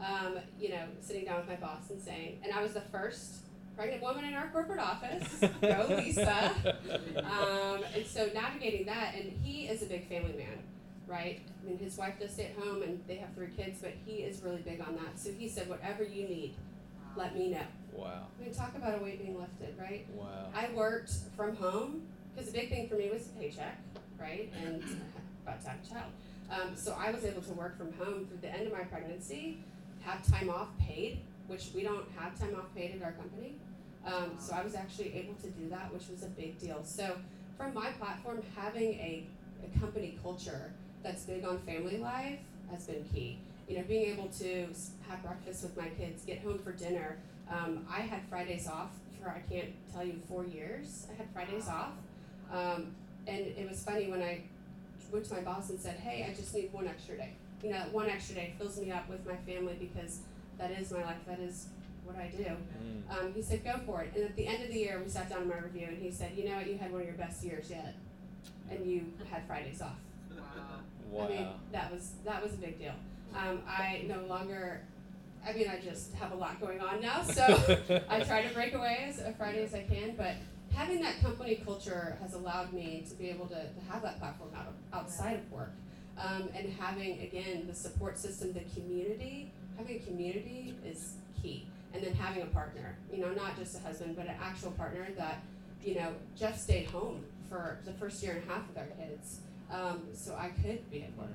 um, 0.00 0.38
you 0.60 0.70
know, 0.70 0.82
sitting 1.00 1.24
down 1.24 1.38
with 1.38 1.48
my 1.48 1.54
boss 1.54 1.88
and 1.90 2.02
saying, 2.02 2.40
and 2.44 2.52
I 2.52 2.62
was 2.62 2.72
the 2.72 2.80
first 2.82 3.36
pregnant 3.76 4.02
woman 4.02 4.24
in 4.24 4.34
our 4.34 4.48
corporate 4.48 4.80
office. 4.80 5.44
Go 5.60 5.86
Lisa. 5.96 6.52
Um, 7.16 7.80
and 7.94 8.06
so 8.06 8.30
navigating 8.34 8.86
that, 8.86 9.14
and 9.14 9.32
he 9.42 9.66
is 9.66 9.82
a 9.82 9.86
big 9.86 10.08
family 10.08 10.32
man, 10.36 10.58
right? 11.06 11.40
I 11.62 11.68
mean, 11.68 11.78
his 11.78 11.96
wife 11.96 12.18
does 12.20 12.32
stay 12.32 12.46
at 12.56 12.62
home, 12.64 12.82
and 12.82 13.00
they 13.06 13.16
have 13.16 13.32
three 13.34 13.50
kids, 13.56 13.78
but 13.80 13.92
he 14.04 14.16
is 14.16 14.42
really 14.42 14.62
big 14.62 14.80
on 14.80 14.94
that. 14.96 15.18
So 15.18 15.30
he 15.32 15.48
said, 15.48 15.68
whatever 15.68 16.02
you 16.02 16.28
need, 16.28 16.54
let 17.16 17.36
me 17.36 17.50
know. 17.50 17.66
Wow. 17.92 18.26
I 18.38 18.44
mean, 18.44 18.54
talk 18.54 18.74
about 18.76 19.00
a 19.00 19.02
weight 19.02 19.22
being 19.22 19.38
lifted, 19.38 19.74
right? 19.78 20.06
Wow. 20.14 20.48
I 20.54 20.68
worked 20.74 21.12
from 21.36 21.56
home 21.56 22.02
because 22.34 22.52
the 22.52 22.58
big 22.58 22.68
thing 22.68 22.88
for 22.88 22.96
me 22.96 23.10
was 23.10 23.26
the 23.26 23.40
paycheck, 23.40 23.78
right? 24.20 24.52
And 24.62 24.82
about 25.42 25.62
to 25.62 25.68
have 25.68 25.78
a 25.82 25.88
child. 25.88 26.12
Um, 26.50 26.76
so 26.76 26.96
I 26.98 27.10
was 27.10 27.24
able 27.24 27.42
to 27.42 27.52
work 27.52 27.78
from 27.78 27.92
home 27.94 28.26
through 28.26 28.38
the 28.40 28.52
end 28.52 28.66
of 28.66 28.72
my 28.72 28.84
pregnancy, 28.84 29.58
have 30.02 30.24
time 30.30 30.50
off 30.50 30.68
paid, 30.78 31.20
which 31.46 31.70
we 31.74 31.82
don't 31.82 32.06
have 32.18 32.38
time 32.38 32.54
off 32.56 32.72
paid 32.74 32.94
at 32.94 33.02
our 33.02 33.12
company. 33.12 33.54
Um, 34.06 34.32
so 34.38 34.54
I 34.54 34.62
was 34.62 34.74
actually 34.74 35.14
able 35.14 35.34
to 35.34 35.48
do 35.48 35.68
that, 35.70 35.92
which 35.92 36.08
was 36.08 36.22
a 36.22 36.28
big 36.28 36.58
deal. 36.58 36.84
So 36.84 37.16
from 37.56 37.74
my 37.74 37.90
platform, 37.92 38.42
having 38.56 38.92
a, 38.94 39.26
a 39.64 39.78
company 39.80 40.18
culture 40.22 40.72
that's 41.02 41.24
big 41.24 41.44
on 41.44 41.58
family 41.60 41.98
life 41.98 42.38
has 42.70 42.86
been 42.86 43.04
key. 43.12 43.38
You 43.68 43.78
know, 43.78 43.84
being 43.84 44.12
able 44.12 44.28
to 44.38 44.68
have 45.08 45.22
breakfast 45.22 45.62
with 45.62 45.76
my 45.76 45.88
kids, 45.88 46.24
get 46.24 46.40
home 46.40 46.58
for 46.58 46.72
dinner. 46.72 47.18
Um, 47.50 47.86
I 47.90 48.00
had 48.00 48.22
Fridays 48.28 48.68
off 48.68 48.90
for 49.20 49.30
I 49.30 49.40
can't 49.50 49.70
tell 49.92 50.04
you 50.04 50.20
four 50.28 50.44
years. 50.44 51.06
I 51.12 51.16
had 51.16 51.30
Fridays 51.32 51.68
off, 51.68 51.92
um, 52.52 52.94
and 53.26 53.38
it 53.38 53.68
was 53.68 53.82
funny 53.82 54.08
when 54.10 54.22
I 54.22 54.42
went 55.12 55.24
to 55.26 55.34
my 55.34 55.40
boss 55.40 55.70
and 55.70 55.80
said, 55.80 55.96
"Hey, 55.98 56.26
I 56.28 56.34
just 56.34 56.54
need 56.54 56.72
one 56.72 56.86
extra 56.86 57.16
day. 57.16 57.32
You 57.62 57.70
know, 57.70 57.82
one 57.92 58.08
extra 58.08 58.36
day 58.36 58.54
fills 58.58 58.80
me 58.80 58.90
up 58.92 59.08
with 59.08 59.26
my 59.26 59.36
family 59.36 59.76
because 59.78 60.20
that 60.58 60.70
is 60.70 60.92
my 60.92 61.02
life. 61.02 61.24
That 61.26 61.40
is 61.40 61.68
what 62.04 62.16
I 62.16 62.28
do." 62.28 62.44
Mm. 62.44 63.18
Um, 63.18 63.32
he 63.34 63.42
said, 63.42 63.64
"Go 63.64 63.80
for 63.84 64.02
it." 64.02 64.12
And 64.14 64.24
at 64.24 64.36
the 64.36 64.46
end 64.46 64.62
of 64.62 64.68
the 64.70 64.78
year, 64.78 65.00
we 65.02 65.10
sat 65.10 65.28
down 65.28 65.42
in 65.42 65.48
my 65.48 65.58
review, 65.58 65.86
and 65.88 65.98
he 65.98 66.10
said, 66.10 66.32
"You 66.36 66.48
know 66.48 66.56
what? 66.56 66.66
You 66.66 66.78
had 66.78 66.92
one 66.92 67.00
of 67.00 67.06
your 67.06 67.16
best 67.16 67.44
years 67.44 67.70
yet, 67.70 67.94
and 68.70 68.86
you 68.86 69.12
had 69.30 69.44
Fridays 69.46 69.82
off." 69.82 69.98
Wow. 71.10 71.24
I 71.24 71.28
mean, 71.28 71.46
that 71.72 71.92
was 71.92 72.12
that 72.24 72.42
was 72.42 72.54
a 72.54 72.56
big 72.56 72.78
deal. 72.78 72.92
Um, 73.34 73.62
I 73.68 74.04
no 74.06 74.24
longer. 74.26 74.80
I 75.46 75.52
mean, 75.52 75.68
I 75.68 75.78
just 75.78 76.12
have 76.14 76.32
a 76.32 76.34
lot 76.34 76.60
going 76.60 76.80
on 76.80 77.00
now, 77.00 77.22
so 77.22 77.42
I 78.10 78.20
try 78.20 78.42
to 78.42 78.52
break 78.52 78.74
away 78.74 79.06
as 79.08 79.20
a 79.20 79.32
Friday 79.32 79.62
as 79.62 79.74
I 79.74 79.82
can. 79.82 80.16
But 80.16 80.34
having 80.74 81.00
that 81.02 81.20
company 81.20 81.60
culture 81.64 82.18
has 82.20 82.34
allowed 82.34 82.72
me 82.72 83.04
to 83.08 83.14
be 83.14 83.30
able 83.30 83.46
to, 83.46 83.54
to 83.54 83.80
have 83.90 84.02
that 84.02 84.18
platform 84.18 84.50
out 84.56 84.66
of, 84.66 84.74
outside 84.92 85.34
of 85.34 85.52
work, 85.52 85.70
um, 86.18 86.48
and 86.54 86.72
having 86.80 87.20
again 87.20 87.66
the 87.68 87.74
support 87.74 88.18
system, 88.18 88.52
the 88.52 88.64
community. 88.80 89.50
Having 89.78 89.96
a 89.96 90.06
community 90.06 90.74
is 90.86 91.12
key, 91.42 91.66
and 91.92 92.02
then 92.02 92.14
having 92.14 92.42
a 92.42 92.46
partner. 92.46 92.96
You 93.12 93.20
know, 93.20 93.32
not 93.32 93.56
just 93.58 93.76
a 93.76 93.80
husband, 93.80 94.16
but 94.16 94.26
an 94.26 94.36
actual 94.42 94.72
partner 94.72 95.06
that. 95.16 95.42
You 95.84 95.94
know, 95.94 96.14
Jeff 96.36 96.58
stayed 96.58 96.86
home 96.86 97.22
for 97.48 97.78
the 97.84 97.92
first 97.92 98.20
year 98.20 98.32
and 98.32 98.42
a 98.42 98.52
half 98.52 98.66
with 98.66 98.76
our 98.76 98.86
kids 98.86 99.38
um, 99.70 100.02
so 100.14 100.34
I 100.38 100.48
could 100.48 100.88
be 100.90 101.02
at 101.02 101.16
work. 101.16 101.28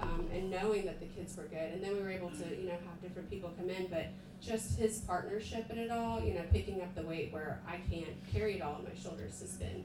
Um, 0.00 0.28
and 0.32 0.48
knowing 0.50 0.84
that 0.86 1.00
the 1.00 1.06
kids 1.06 1.36
were 1.36 1.44
good, 1.44 1.72
and 1.72 1.82
then 1.82 1.96
we 1.96 2.00
were 2.02 2.10
able 2.10 2.30
to, 2.30 2.56
you 2.56 2.66
know, 2.68 2.72
have 2.72 3.02
different 3.02 3.28
people 3.28 3.50
come 3.58 3.68
in, 3.68 3.88
but 3.88 4.06
just 4.40 4.78
his 4.78 4.98
partnership 5.00 5.68
in 5.70 5.78
it 5.78 5.90
all, 5.90 6.20
you 6.22 6.34
know, 6.34 6.42
picking 6.52 6.80
up 6.82 6.94
the 6.94 7.02
weight 7.02 7.32
where 7.32 7.58
I 7.66 7.78
can't 7.92 8.06
carry 8.32 8.54
it 8.56 8.62
all 8.62 8.74
on 8.74 8.84
my 8.84 8.90
shoulders 9.02 9.40
has 9.40 9.54
been 9.56 9.84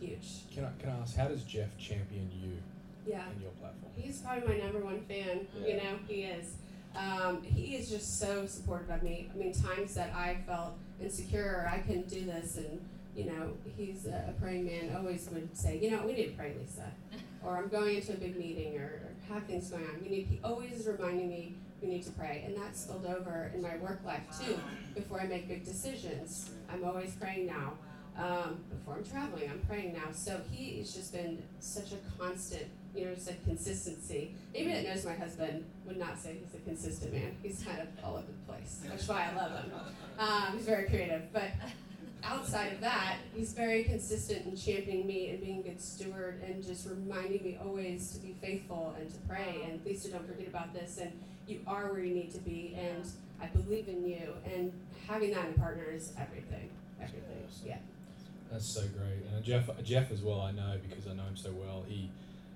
huge. 0.00 0.44
Can 0.54 0.64
I, 0.64 0.70
can 0.80 0.88
I 0.90 1.02
ask, 1.02 1.14
how 1.14 1.28
does 1.28 1.42
Jeff 1.42 1.76
champion 1.76 2.30
you 2.42 2.52
Yeah, 3.06 3.28
and 3.30 3.42
your 3.42 3.50
platform? 3.60 3.92
he's 3.96 4.20
probably 4.20 4.48
my 4.48 4.56
number 4.64 4.78
one 4.80 5.00
fan. 5.02 5.46
You 5.66 5.76
know, 5.76 5.98
he 6.08 6.22
is. 6.22 6.54
Um, 6.96 7.42
he 7.42 7.76
is 7.76 7.90
just 7.90 8.18
so 8.18 8.46
supportive 8.46 8.88
of 8.88 9.02
me. 9.02 9.28
I 9.32 9.36
mean, 9.36 9.52
times 9.52 9.94
that 9.94 10.12
I 10.14 10.38
felt 10.46 10.72
insecure 11.02 11.62
or 11.64 11.68
I 11.70 11.80
couldn't 11.80 12.08
do 12.08 12.24
this, 12.24 12.56
and 12.56 12.80
you 13.14 13.26
know, 13.26 13.52
he's 13.76 14.06
a, 14.06 14.32
a 14.34 14.40
praying 14.40 14.64
man. 14.64 14.96
Always 14.96 15.28
would 15.30 15.54
say, 15.54 15.78
you 15.78 15.90
know, 15.90 16.02
we 16.06 16.14
need 16.14 16.26
to 16.28 16.32
pray, 16.32 16.54
Lisa, 16.58 16.90
or 17.44 17.56
I'm 17.56 17.68
going 17.68 17.96
into 17.96 18.12
a 18.12 18.16
big 18.16 18.36
meeting, 18.36 18.76
or, 18.78 19.02
have 19.32 19.44
things 19.44 19.70
going 19.70 19.84
on. 19.84 20.00
Need. 20.02 20.26
He 20.28 20.40
always 20.42 20.72
is 20.72 20.86
reminding 20.86 21.28
me 21.28 21.54
we 21.80 21.88
need 21.88 22.02
to 22.02 22.10
pray, 22.10 22.42
and 22.46 22.56
that 22.56 22.76
spilled 22.76 23.06
over 23.06 23.50
in 23.54 23.62
my 23.62 23.76
work 23.76 24.00
life 24.04 24.22
too. 24.38 24.58
Before 24.94 25.20
I 25.20 25.26
make 25.26 25.48
big 25.48 25.64
decisions, 25.64 26.50
I'm 26.68 26.84
always 26.84 27.12
praying 27.14 27.46
now. 27.46 27.74
Um, 28.18 28.58
before 28.68 28.96
I'm 28.96 29.04
traveling, 29.04 29.48
I'm 29.48 29.60
praying 29.60 29.94
now. 29.94 30.12
So 30.12 30.40
he 30.50 30.78
has 30.78 30.92
just 30.92 31.12
been 31.12 31.42
such 31.60 31.92
a 31.92 31.96
constant, 32.18 32.66
you 32.94 33.06
know, 33.06 33.14
just 33.14 33.30
a 33.30 33.34
consistency. 33.46 34.34
Anybody 34.54 34.82
that 34.82 34.94
knows 34.94 35.06
my 35.06 35.14
husband 35.14 35.64
would 35.86 35.96
not 35.96 36.18
say 36.18 36.36
he's 36.44 36.54
a 36.54 36.62
consistent 36.64 37.14
man. 37.14 37.36
He's 37.42 37.62
kind 37.62 37.80
of 37.80 37.88
all 38.04 38.16
over 38.16 38.26
the 38.26 38.52
place, 38.52 38.80
which 38.84 39.00
is 39.00 39.08
why 39.08 39.30
I 39.32 39.36
love 39.36 39.52
him. 39.52 39.72
Um, 40.18 40.56
he's 40.56 40.66
very 40.66 40.86
creative, 40.86 41.32
but 41.32 41.44
outside 42.30 42.72
of 42.72 42.80
that, 42.80 43.16
he's 43.34 43.52
very 43.52 43.84
consistent 43.84 44.46
in 44.46 44.56
championing 44.56 45.06
me 45.06 45.30
and 45.30 45.40
being 45.40 45.60
a 45.60 45.62
good 45.62 45.80
steward 45.80 46.40
and 46.46 46.64
just 46.64 46.88
reminding 46.88 47.42
me 47.42 47.58
always 47.64 48.12
to 48.12 48.18
be 48.20 48.34
faithful 48.40 48.94
and 48.98 49.10
to 49.10 49.16
pray 49.28 49.66
and 49.68 49.80
Lisa, 49.84 50.10
don't 50.10 50.26
forget 50.26 50.46
about 50.46 50.72
this 50.72 50.98
and 50.98 51.10
you 51.48 51.60
are 51.66 51.90
where 51.92 52.00
you 52.00 52.14
need 52.14 52.32
to 52.32 52.38
be 52.38 52.76
and 52.78 53.04
I 53.42 53.46
believe 53.46 53.88
in 53.88 54.06
you 54.06 54.34
and 54.44 54.72
having 55.08 55.32
that 55.32 55.46
in 55.46 55.52
a 55.52 55.58
partner 55.58 55.84
is 55.92 56.12
everything. 56.18 56.70
Everything. 57.00 57.44
Yeah. 57.66 57.78
That's 58.52 58.66
so 58.66 58.80
great, 58.82 59.22
and 59.32 59.44
Jeff, 59.44 59.70
Jeff 59.84 60.10
as 60.10 60.22
well. 60.22 60.40
I 60.40 60.50
know 60.50 60.74
because 60.88 61.06
I 61.06 61.14
know 61.14 61.22
him 61.22 61.36
so 61.36 61.52
well. 61.52 61.84
He, 61.86 62.10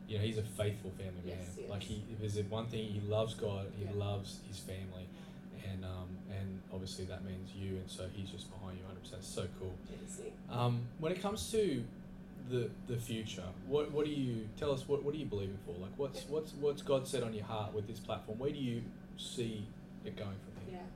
you 0.08 0.18
know, 0.18 0.24
he's 0.24 0.38
a 0.38 0.42
faithful 0.42 0.90
family 0.98 1.22
man. 1.24 1.36
Yes, 1.38 1.56
he 1.56 1.66
Like 1.70 1.82
is. 1.82 1.88
he, 1.88 2.02
if 2.12 2.34
there's 2.34 2.46
one 2.50 2.66
thing 2.66 2.84
he 2.88 3.00
loves 3.08 3.34
God, 3.34 3.66
he 3.78 3.84
Yeah. 3.84 3.92
loves 3.94 4.40
his 4.48 4.58
family, 4.58 5.06
and 5.74 5.84
um, 5.84 6.08
and 6.30 6.60
obviously 6.72 7.04
that 7.06 7.24
means 7.24 7.50
you, 7.54 7.76
and 7.76 7.90
so 7.90 8.06
he's 8.14 8.30
just 8.30 8.50
behind 8.50 8.78
you 8.78 8.84
100. 8.84 9.00
percent 9.02 9.24
So 9.24 9.46
cool. 9.58 9.74
It 9.92 9.98
is 10.08 10.18
neat. 10.18 10.32
Um, 10.50 10.82
when 10.98 11.12
it 11.12 11.20
comes 11.20 11.50
to 11.50 11.84
the 12.50 12.70
the 12.86 12.96
future, 12.96 13.48
what 13.66 13.90
what 13.92 14.04
do 14.04 14.10
you 14.10 14.48
tell 14.58 14.72
us? 14.72 14.88
What 14.88 15.04
what 15.04 15.14
are 15.14 15.18
you 15.18 15.26
believing 15.26 15.58
for? 15.66 15.72
Like 15.72 15.92
what's 15.96 16.22
what's 16.28 16.52
what's 16.54 16.82
God 16.82 17.06
said 17.06 17.22
on 17.22 17.34
your 17.34 17.44
heart 17.44 17.74
with 17.74 17.86
this 17.86 18.00
platform? 18.00 18.38
Where 18.38 18.50
do 18.50 18.58
you 18.58 18.82
see 19.16 19.66
it 20.04 20.16
going 20.16 20.36
from 20.44 20.70
here? 20.70 20.80
Yeah. 20.80 20.86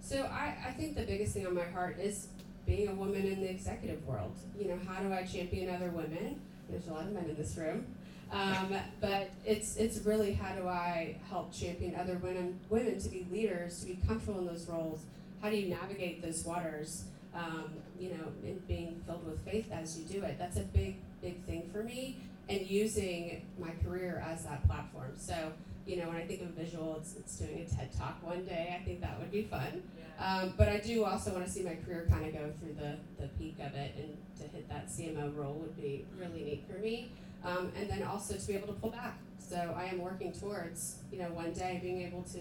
So 0.00 0.22
I, 0.24 0.56
I 0.68 0.70
think 0.72 0.96
the 0.96 1.04
biggest 1.04 1.34
thing 1.34 1.46
on 1.46 1.54
my 1.54 1.64
heart 1.64 1.98
is 1.98 2.28
being 2.66 2.88
a 2.88 2.94
woman 2.94 3.24
in 3.24 3.40
the 3.40 3.50
executive 3.50 4.06
world. 4.06 4.36
You 4.58 4.68
know, 4.68 4.78
how 4.86 5.02
do 5.02 5.12
I 5.12 5.24
champion 5.24 5.74
other 5.74 5.90
women? 5.90 6.40
There's 6.68 6.86
a 6.86 6.92
lot 6.92 7.04
of 7.06 7.12
men 7.12 7.24
in 7.24 7.36
this 7.36 7.56
room. 7.56 7.86
Um, 8.30 8.76
but 9.00 9.30
it's 9.44 9.76
it's 9.76 10.04
really 10.04 10.34
how 10.34 10.54
do 10.54 10.68
I 10.68 11.16
help 11.30 11.52
champion 11.52 11.94
other 11.94 12.18
women 12.18 12.60
women 12.68 13.00
to 13.00 13.08
be 13.08 13.26
leaders, 13.32 13.80
to 13.80 13.86
be 13.86 13.98
comfortable 14.06 14.40
in 14.40 14.46
those 14.46 14.68
roles? 14.68 15.00
How 15.40 15.50
do 15.50 15.56
you 15.56 15.74
navigate 15.74 16.22
those 16.22 16.44
waters? 16.44 17.04
Um, 17.34 17.70
you 17.98 18.10
know, 18.10 18.32
in 18.42 18.58
being 18.66 19.02
filled 19.06 19.24
with 19.26 19.44
faith 19.44 19.70
as 19.70 19.98
you 19.98 20.04
do 20.04 20.24
it. 20.24 20.38
That's 20.38 20.56
a 20.56 20.62
big, 20.62 20.96
big 21.20 21.44
thing 21.44 21.68
for 21.72 21.82
me. 21.82 22.16
And 22.48 22.68
using 22.68 23.42
my 23.58 23.70
career 23.84 24.24
as 24.26 24.44
that 24.44 24.66
platform. 24.66 25.12
So, 25.16 25.52
you 25.86 25.96
know, 25.96 26.08
when 26.08 26.16
I 26.16 26.24
think 26.26 26.40
of 26.40 26.48
visual, 26.48 26.96
it's, 26.98 27.14
it's 27.16 27.36
doing 27.38 27.66
a 27.70 27.76
TED 27.76 27.92
talk 27.96 28.26
one 28.26 28.44
day. 28.44 28.76
I 28.80 28.82
think 28.84 29.02
that 29.02 29.18
would 29.20 29.30
be 29.30 29.42
fun. 29.42 29.82
Um, 30.18 30.54
but 30.56 30.68
I 30.68 30.78
do 30.78 31.04
also 31.04 31.32
want 31.32 31.44
to 31.44 31.50
see 31.50 31.62
my 31.62 31.76
career 31.76 32.06
kind 32.10 32.26
of 32.26 32.32
go 32.32 32.52
through 32.58 32.74
the, 32.74 32.96
the 33.20 33.28
peak 33.38 33.56
of 33.60 33.74
it 33.74 33.94
and 33.96 34.16
to 34.38 34.48
hit 34.48 34.68
that 34.68 34.88
CMO 34.88 35.36
role 35.36 35.54
would 35.54 35.76
be 35.76 36.06
really 36.18 36.42
neat 36.42 36.64
for 36.68 36.78
me. 36.78 37.12
Um, 37.44 37.72
and 37.76 37.88
then 37.88 38.02
also 38.02 38.34
to 38.34 38.46
be 38.46 38.54
able 38.54 38.68
to 38.68 38.72
pull 38.74 38.90
back. 38.90 39.18
So 39.38 39.74
I 39.76 39.84
am 39.84 39.98
working 39.98 40.32
towards, 40.32 40.96
you 41.12 41.18
know, 41.20 41.28
one 41.30 41.52
day 41.52 41.78
being 41.82 42.02
able 42.02 42.22
to 42.34 42.38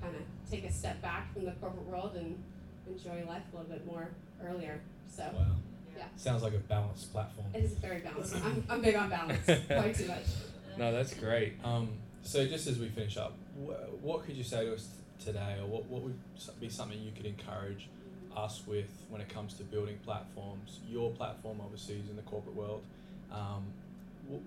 kind 0.00 0.14
of 0.14 0.22
take 0.50 0.64
a 0.64 0.72
step 0.72 1.00
back 1.02 1.32
from 1.32 1.44
the 1.46 1.52
corporate 1.52 1.86
world 1.86 2.12
and 2.16 2.40
enjoy 2.86 3.24
life 3.28 3.42
a 3.52 3.56
little 3.56 3.70
bit 3.72 3.86
more 3.86 4.08
earlier. 4.44 4.80
So 5.08 5.24
Wow. 5.34 5.46
Yeah. 5.96 6.04
Sounds 6.16 6.42
like 6.42 6.54
a 6.54 6.58
balanced 6.58 7.12
platform. 7.12 7.48
it 7.52 7.64
is 7.64 7.72
very 7.72 8.00
balanced. 8.00 8.34
I'm, 8.36 8.64
I'm 8.70 8.80
big 8.80 8.94
on 8.94 9.10
balance, 9.10 9.44
quite 9.66 9.94
too 9.94 10.06
much. 10.08 10.24
No, 10.78 10.92
that's 10.92 11.12
great. 11.14 11.54
Um, 11.64 11.88
so 12.22 12.46
just 12.46 12.66
as 12.68 12.78
we 12.78 12.88
finish 12.88 13.16
up, 13.18 13.34
wh- 13.56 14.02
what 14.02 14.24
could 14.24 14.34
you 14.36 14.44
say 14.44 14.64
to 14.64 14.74
us 14.74 14.88
today, 15.22 15.56
or 15.60 15.66
what, 15.66 15.84
what 15.86 16.00
would 16.02 16.18
be 16.60 16.68
something 16.70 16.98
you 17.02 17.12
could 17.14 17.26
encourage 17.26 17.88
us 18.34 18.62
with 18.66 18.88
when 19.10 19.20
it 19.20 19.28
comes 19.28 19.52
to 19.54 19.64
building 19.64 19.98
platforms? 20.04 20.78
Your 20.88 21.10
platform 21.10 21.60
obviously 21.62 21.96
is 21.96 22.08
in 22.08 22.16
the 22.16 22.22
corporate 22.22 22.54
world. 22.56 22.82
Um, 23.30 23.64
wh- 23.79 23.79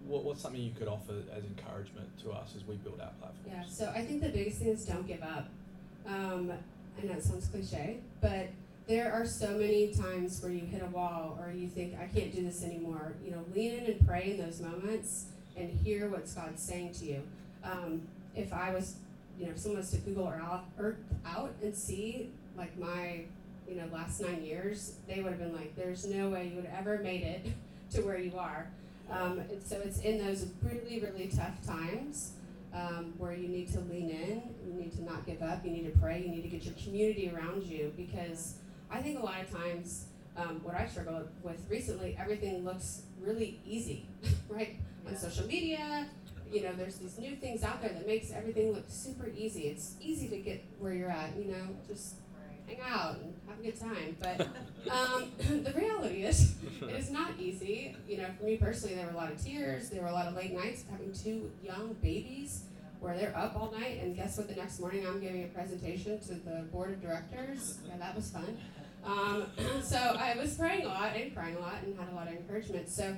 what, 0.06 0.24
what's 0.24 0.42
something 0.42 0.62
you 0.62 0.74
could 0.78 0.88
offer 0.88 1.14
as 1.36 1.44
encouragement 1.44 2.08
to 2.24 2.32
us 2.32 2.54
as 2.56 2.66
we 2.66 2.76
build 2.76 3.00
our 3.02 3.12
platforms? 3.20 3.48
Yeah, 3.48 3.64
so 3.68 3.92
I 3.96 4.04
think 4.04 4.22
the 4.22 4.30
biggest 4.30 4.60
thing 4.60 4.70
is 4.70 4.86
don't 4.86 5.08
give 5.08 5.22
up. 5.22 5.50
Um, 6.08 6.52
I 7.02 7.06
know 7.06 7.14
it 7.14 7.24
sounds 7.24 7.48
cliche, 7.48 8.00
but 8.22 8.50
there 8.88 9.12
are 9.12 9.26
so 9.26 9.50
many 9.50 9.94
times 9.94 10.42
where 10.42 10.52
you 10.52 10.66
hit 10.66 10.82
a 10.82 10.88
wall 10.88 11.40
or 11.42 11.52
you 11.52 11.68
think, 11.68 11.96
I 12.00 12.06
can't 12.08 12.34
do 12.34 12.44
this 12.44 12.64
anymore. 12.64 13.14
You 13.24 13.32
know, 13.32 13.46
lean 13.56 13.80
in 13.80 13.86
and 13.86 14.08
pray 14.08 14.32
in 14.32 14.46
those 14.46 14.60
moments 14.60 15.28
and 15.56 15.70
hear 15.84 16.10
what 16.10 16.28
God's 16.36 16.62
saying 16.62 16.94
to 16.96 17.06
you. 17.06 17.24
Um, 17.64 18.02
if 18.36 18.52
I 18.52 18.74
was, 18.74 18.96
you 19.40 19.46
know, 19.46 19.52
if 19.52 19.60
someone 19.60 19.80
was 19.80 19.92
to 19.92 19.98
Google 19.98 20.34
Earth 20.80 20.98
out 21.26 21.54
and 21.62 21.76
see 21.76 22.30
like 22.58 22.78
my, 22.78 23.22
you 23.68 23.76
know, 23.76 23.86
last 23.92 24.22
nine 24.22 24.44
years, 24.44 24.96
they 25.08 25.22
would 25.22 25.32
have 25.32 25.40
been 25.40 25.56
like, 25.56 25.76
there's 25.76 26.06
no 26.06 26.30
way 26.30 26.50
you 26.50 26.56
would 26.56 26.70
ever 26.78 27.00
made 27.00 27.24
it 27.24 27.48
to 27.92 28.02
where 28.02 28.18
you 28.18 28.38
are. 28.38 28.68
Um, 29.10 29.40
and 29.40 29.62
so 29.64 29.80
it's 29.84 30.00
in 30.00 30.18
those 30.18 30.48
really, 30.62 31.00
really 31.00 31.28
tough 31.28 31.66
times 31.66 32.34
um, 32.74 33.14
where 33.18 33.34
you 33.34 33.48
need 33.48 33.72
to 33.74 33.80
lean 33.82 34.10
in, 34.10 34.42
you 34.66 34.74
need 34.74 34.94
to 34.94 35.04
not 35.04 35.26
give 35.26 35.42
up, 35.42 35.64
you 35.64 35.72
need 35.72 35.94
to 35.94 36.00
pray, 36.00 36.22
you 36.22 36.30
need 36.30 36.42
to 36.42 36.48
get 36.48 36.64
your 36.64 36.74
community 36.76 37.32
around 37.34 37.64
you 37.64 37.94
because 37.96 38.56
I 38.90 39.02
think 39.02 39.20
a 39.20 39.24
lot 39.24 39.42
of 39.42 39.52
times 39.52 40.06
um, 40.36 40.62
what 40.64 40.76
I 40.76 40.88
struggled 40.88 41.28
with 41.44 41.64
recently, 41.70 42.18
everything 42.20 42.66
looks 42.66 43.04
really 43.22 43.60
easy, 43.66 44.08
right? 44.50 44.78
On 45.08 45.16
social 45.16 45.46
media, 45.46 46.08
you 46.52 46.64
know, 46.64 46.74
there's 46.74 46.96
these 46.96 47.18
new 47.18 47.36
things 47.36 47.64
out 47.64 47.82
there 47.82 47.92
that 47.92 48.08
makes 48.08 48.32
everything 48.32 48.74
look 48.74 48.86
super 48.88 49.30
easy. 49.36 49.64
It's 49.64 49.96
easy 50.02 50.28
to 50.30 50.38
get 50.38 50.64
where 50.80 50.94
you're 50.94 51.12
at, 51.12 51.36
you 51.38 51.52
know, 51.52 51.68
just 51.88 52.16
hang 52.68 52.80
out 52.82 53.18
and 53.18 53.33
have 53.48 53.60
a 53.60 53.64
good 53.64 53.80
time. 53.80 54.18
But 54.20 54.48
um, 54.92 55.32
the 55.64 55.74
reality 55.74 56.24
is, 56.24 56.56
it 56.82 56.96
is 56.96 57.12
not 57.12 57.32
easy. 57.40 57.96
You 58.08 58.18
know, 58.18 58.28
for 58.38 58.46
me 58.46 58.58
personally, 58.58 58.96
there 58.96 59.06
were 59.06 59.14
a 59.14 59.18
lot 59.18 59.32
of 59.32 59.44
tears. 59.44 59.90
There 59.90 60.02
were 60.02 60.10
a 60.10 60.14
lot 60.14 60.28
of 60.28 60.36
late 60.36 60.54
nights 60.54 60.84
having 60.90 61.14
two 61.14 61.52
young 61.64 61.96
babies 62.02 62.64
where 63.00 63.18
they're 63.18 63.38
up 63.38 63.56
all 63.56 63.72
night. 63.72 64.00
And 64.02 64.16
guess 64.16 64.38
what? 64.38 64.48
The 64.48 64.56
next 64.56 64.80
morning, 64.80 65.06
I'm 65.06 65.20
giving 65.20 65.44
a 65.44 65.48
presentation 65.48 66.20
to 66.22 66.36
the 66.36 66.66
board 66.72 66.92
of 66.92 67.02
directors. 67.02 67.80
Yeah, 67.88 67.98
that 67.98 68.16
was 68.16 68.32
fun. 68.32 68.58
Um, 69.06 69.48
so 69.84 69.98
I 69.98 70.36
was 70.38 70.56
praying 70.56 70.86
a 70.86 70.88
lot 70.88 71.16
and 71.16 71.34
crying 71.36 71.56
a 71.56 71.60
lot 71.60 71.76
and 71.84 71.98
had 71.98 72.10
a 72.10 72.16
lot 72.16 72.28
of 72.28 72.34
encouragement. 72.34 72.90
So 72.90 73.16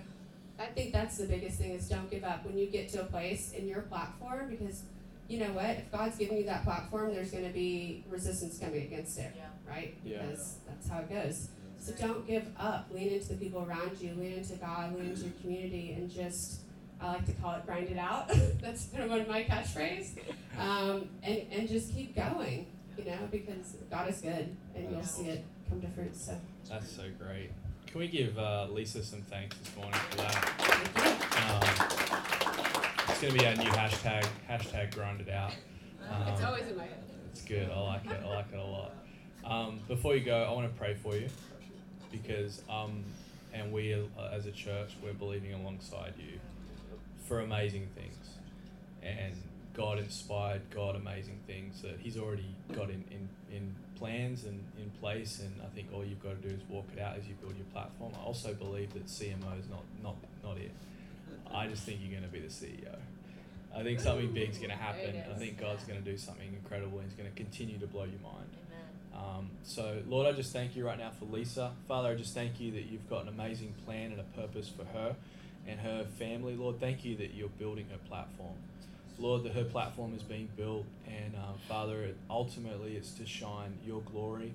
I 0.58 0.66
think 0.68 0.94
that's 0.94 1.18
the 1.18 1.28
biggest 1.28 1.60
thing 1.60 1.72
is 1.72 1.88
don't 1.88 2.10
give 2.10 2.24
up 2.24 2.46
when 2.46 2.58
you 2.58 2.68
get 2.68 2.90
to 2.90 3.02
a 3.02 3.06
place 3.06 3.52
in 3.52 3.68
your 3.68 3.82
platform 3.82 4.50
because 4.50 4.84
you 5.28 5.40
know 5.40 5.52
what? 5.54 5.66
If 5.66 5.92
God's 5.92 6.18
giving 6.18 6.38
you 6.38 6.46
that 6.46 6.64
platform, 6.64 7.14
there's 7.14 7.32
going 7.32 7.46
to 7.46 7.54
be 7.54 8.04
resistance 8.10 8.60
coming 8.60 8.84
against 8.84 9.18
it, 9.18 9.34
right? 9.68 9.96
Yeah. 10.04 10.22
Because 10.26 10.56
that's 10.68 10.90
how 10.90 11.00
it 11.00 11.10
goes. 11.10 11.50
So 11.80 11.94
don't 11.94 12.26
give 12.28 12.48
up. 12.58 12.88
Lean 12.92 13.10
into 13.10 13.30
the 13.30 13.36
people 13.36 13.64
around 13.64 14.00
you. 14.00 14.14
Lean 14.16 14.34
into 14.34 14.54
God. 14.56 14.96
Lean 14.96 15.10
into 15.10 15.24
your 15.24 15.34
community, 15.42 15.94
and 15.94 16.10
just 16.10 16.62
I 17.02 17.10
like 17.14 17.26
to 17.26 17.34
call 17.34 17.56
it 17.56 17.66
grind 17.66 17.90
it 17.90 17.98
out. 17.98 18.28
That's 18.62 18.86
kind 18.88 19.04
of 19.04 19.10
one 19.12 19.20
of 19.22 19.28
my 19.28 19.44
catchphrase. 19.44 20.18
Um, 20.58 21.10
and, 21.22 21.42
and 21.52 21.68
just 21.70 21.94
keep 21.94 22.16
going, 22.16 22.66
you 22.98 23.04
know, 23.06 23.18
because 23.30 23.76
God 23.92 24.10
is 24.10 24.22
good 24.22 24.56
and 24.74 24.90
you'll 24.90 25.04
see 25.04 25.26
it 25.26 25.44
come 25.70 25.82
to 25.82 25.88
fruit. 25.90 26.16
So 26.16 26.34
That's 26.70 26.90
so 26.90 27.04
great. 27.20 27.52
Can 27.88 28.00
we 28.00 28.08
give 28.08 28.38
uh, 28.40 28.68
Lisa 28.72 29.04
some 29.04 29.22
thanks 29.24 29.58
this 29.58 29.76
morning 29.76 29.94
for 30.10 30.18
that? 30.18 30.34
thank 30.58 30.98
you. 30.98 31.12
Um, 31.44 33.10
it's 33.10 33.22
going 33.22 33.34
to 33.34 33.40
be 33.40 33.46
our 33.46 33.56
new 33.56 33.70
hashtag, 33.78 34.26
hashtag 34.50 34.94
grind 34.96 35.20
it 35.22 35.30
out. 35.30 35.52
it's 36.28 36.40
Um, 36.42 36.48
always 36.48 36.68
in 36.68 36.78
my 36.78 36.84
head. 36.84 37.04
It's 37.32 37.42
good. 37.44 37.70
I 37.70 37.80
like 37.80 38.06
it. 38.06 38.18
I 38.24 38.28
like 38.36 38.46
it 38.54 38.58
a 38.60 38.64
lot. 38.64 38.94
Um, 39.46 39.80
before 39.88 40.16
you 40.16 40.24
go, 40.26 40.44
I 40.44 40.52
want 40.52 40.72
to 40.72 40.80
pray 40.80 40.96
for 40.96 41.16
you 41.16 41.28
because 42.12 42.62
um, 42.70 43.04
and 43.54 43.72
we 43.72 43.94
uh, 43.94 44.00
as 44.32 44.46
a 44.46 44.52
church 44.52 44.96
we're 45.04 45.14
believing 45.14 45.54
alongside 45.54 46.14
you 46.18 46.40
for 47.28 47.40
amazing 47.40 47.88
things 47.96 48.16
and 49.04 49.34
God 49.74 50.00
inspired 50.00 50.62
God 50.74 50.96
amazing 50.96 51.40
things 51.46 51.82
that 51.82 51.98
He's 52.00 52.18
already 52.18 52.56
got 52.74 52.90
in, 52.90 53.04
in, 53.12 53.30
in 53.56 53.76
plans 53.98 54.46
and 54.46 54.64
in 54.78 54.90
place 55.02 55.40
and 55.40 55.54
I 55.62 55.68
think 55.76 55.90
all 55.94 56.04
you've 56.04 56.24
got 56.24 56.42
to 56.42 56.48
do 56.48 56.54
is 56.54 56.62
walk 56.70 56.86
it 56.96 57.02
out 57.02 57.18
as 57.18 57.28
you 57.28 57.36
build 57.36 57.56
your 57.56 57.66
platform. 57.74 58.14
I 58.20 58.26
also 58.26 58.54
believe 58.54 58.94
that 58.94 59.06
CMO 59.06 59.60
is 59.60 59.70
not 59.70 59.84
not 60.02 60.16
not 60.44 60.58
it. 60.58 60.72
I 61.54 61.68
just 61.68 61.84
think 61.84 62.00
you're 62.02 62.12
going 62.12 62.24
to 62.24 62.30
be 62.30 62.40
the 62.40 62.48
CEO. 62.48 62.98
I 63.76 63.84
think 63.84 64.00
something 64.00 64.32
big's 64.32 64.58
going 64.58 64.70
to 64.70 64.76
happen. 64.76 65.22
I 65.30 65.38
think 65.38 65.60
God's 65.60 65.84
going 65.84 66.02
to 66.02 66.12
do 66.12 66.18
something 66.18 66.48
incredible 66.48 67.00
and 67.00 67.08
He's 67.10 67.18
going 67.18 67.30
to 67.30 67.36
continue 67.36 67.78
to 67.80 67.88
blow 67.88 68.04
your 68.04 68.22
mind. 68.24 68.50
Um, 69.16 69.50
so, 69.64 70.02
Lord, 70.08 70.28
I 70.28 70.34
just 70.34 70.52
thank 70.52 70.76
you 70.76 70.86
right 70.86 70.98
now 70.98 71.12
for 71.18 71.26
Lisa. 71.26 71.72
Father, 71.88 72.10
I 72.10 72.16
just 72.16 72.34
thank 72.34 72.60
you 72.60 72.72
that 72.72 72.84
you've 72.84 73.10
got 73.10 73.24
an 73.24 73.30
amazing 73.30 73.74
plan 73.86 74.12
and 74.12 74.20
a 74.20 74.24
purpose 74.40 74.70
for 74.70 74.86
her 74.98 75.16
and 75.68 75.80
her 75.80 76.06
family. 76.18 76.56
Lord, 76.56 76.80
thank 76.80 77.06
you 77.06 77.16
that 77.18 77.34
you're 77.34 77.50
building 77.50 77.88
her 77.92 77.98
platform. 78.10 78.56
Lord, 79.18 79.44
that 79.44 79.54
her 79.54 79.64
platform 79.64 80.14
is 80.14 80.22
being 80.24 80.50
built, 80.58 80.86
and 81.08 81.36
uh, 81.36 81.54
Father, 81.70 82.10
ultimately 82.30 82.98
it's 82.98 83.12
to 83.14 83.26
shine 83.26 83.78
your 83.86 84.02
glory. 84.02 84.54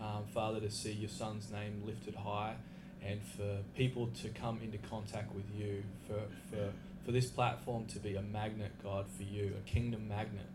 Um, 0.00 0.24
Father, 0.32 0.60
to 0.60 0.70
see 0.70 0.92
your 0.92 1.10
son's 1.10 1.50
name 1.50 1.82
lifted 1.84 2.14
high, 2.14 2.54
and 3.04 3.20
for 3.36 3.58
people 3.76 4.08
to 4.22 4.28
come 4.28 4.60
into 4.62 4.78
contact 4.78 5.34
with 5.34 5.44
you, 5.58 5.82
for, 6.06 6.20
for, 6.50 6.72
for 7.04 7.12
this 7.12 7.26
platform 7.26 7.86
to 7.86 7.98
be 7.98 8.14
a 8.14 8.22
magnet, 8.22 8.70
God, 8.82 9.06
for 9.16 9.24
you, 9.24 9.54
a 9.58 9.68
kingdom 9.68 10.08
magnet 10.08 10.46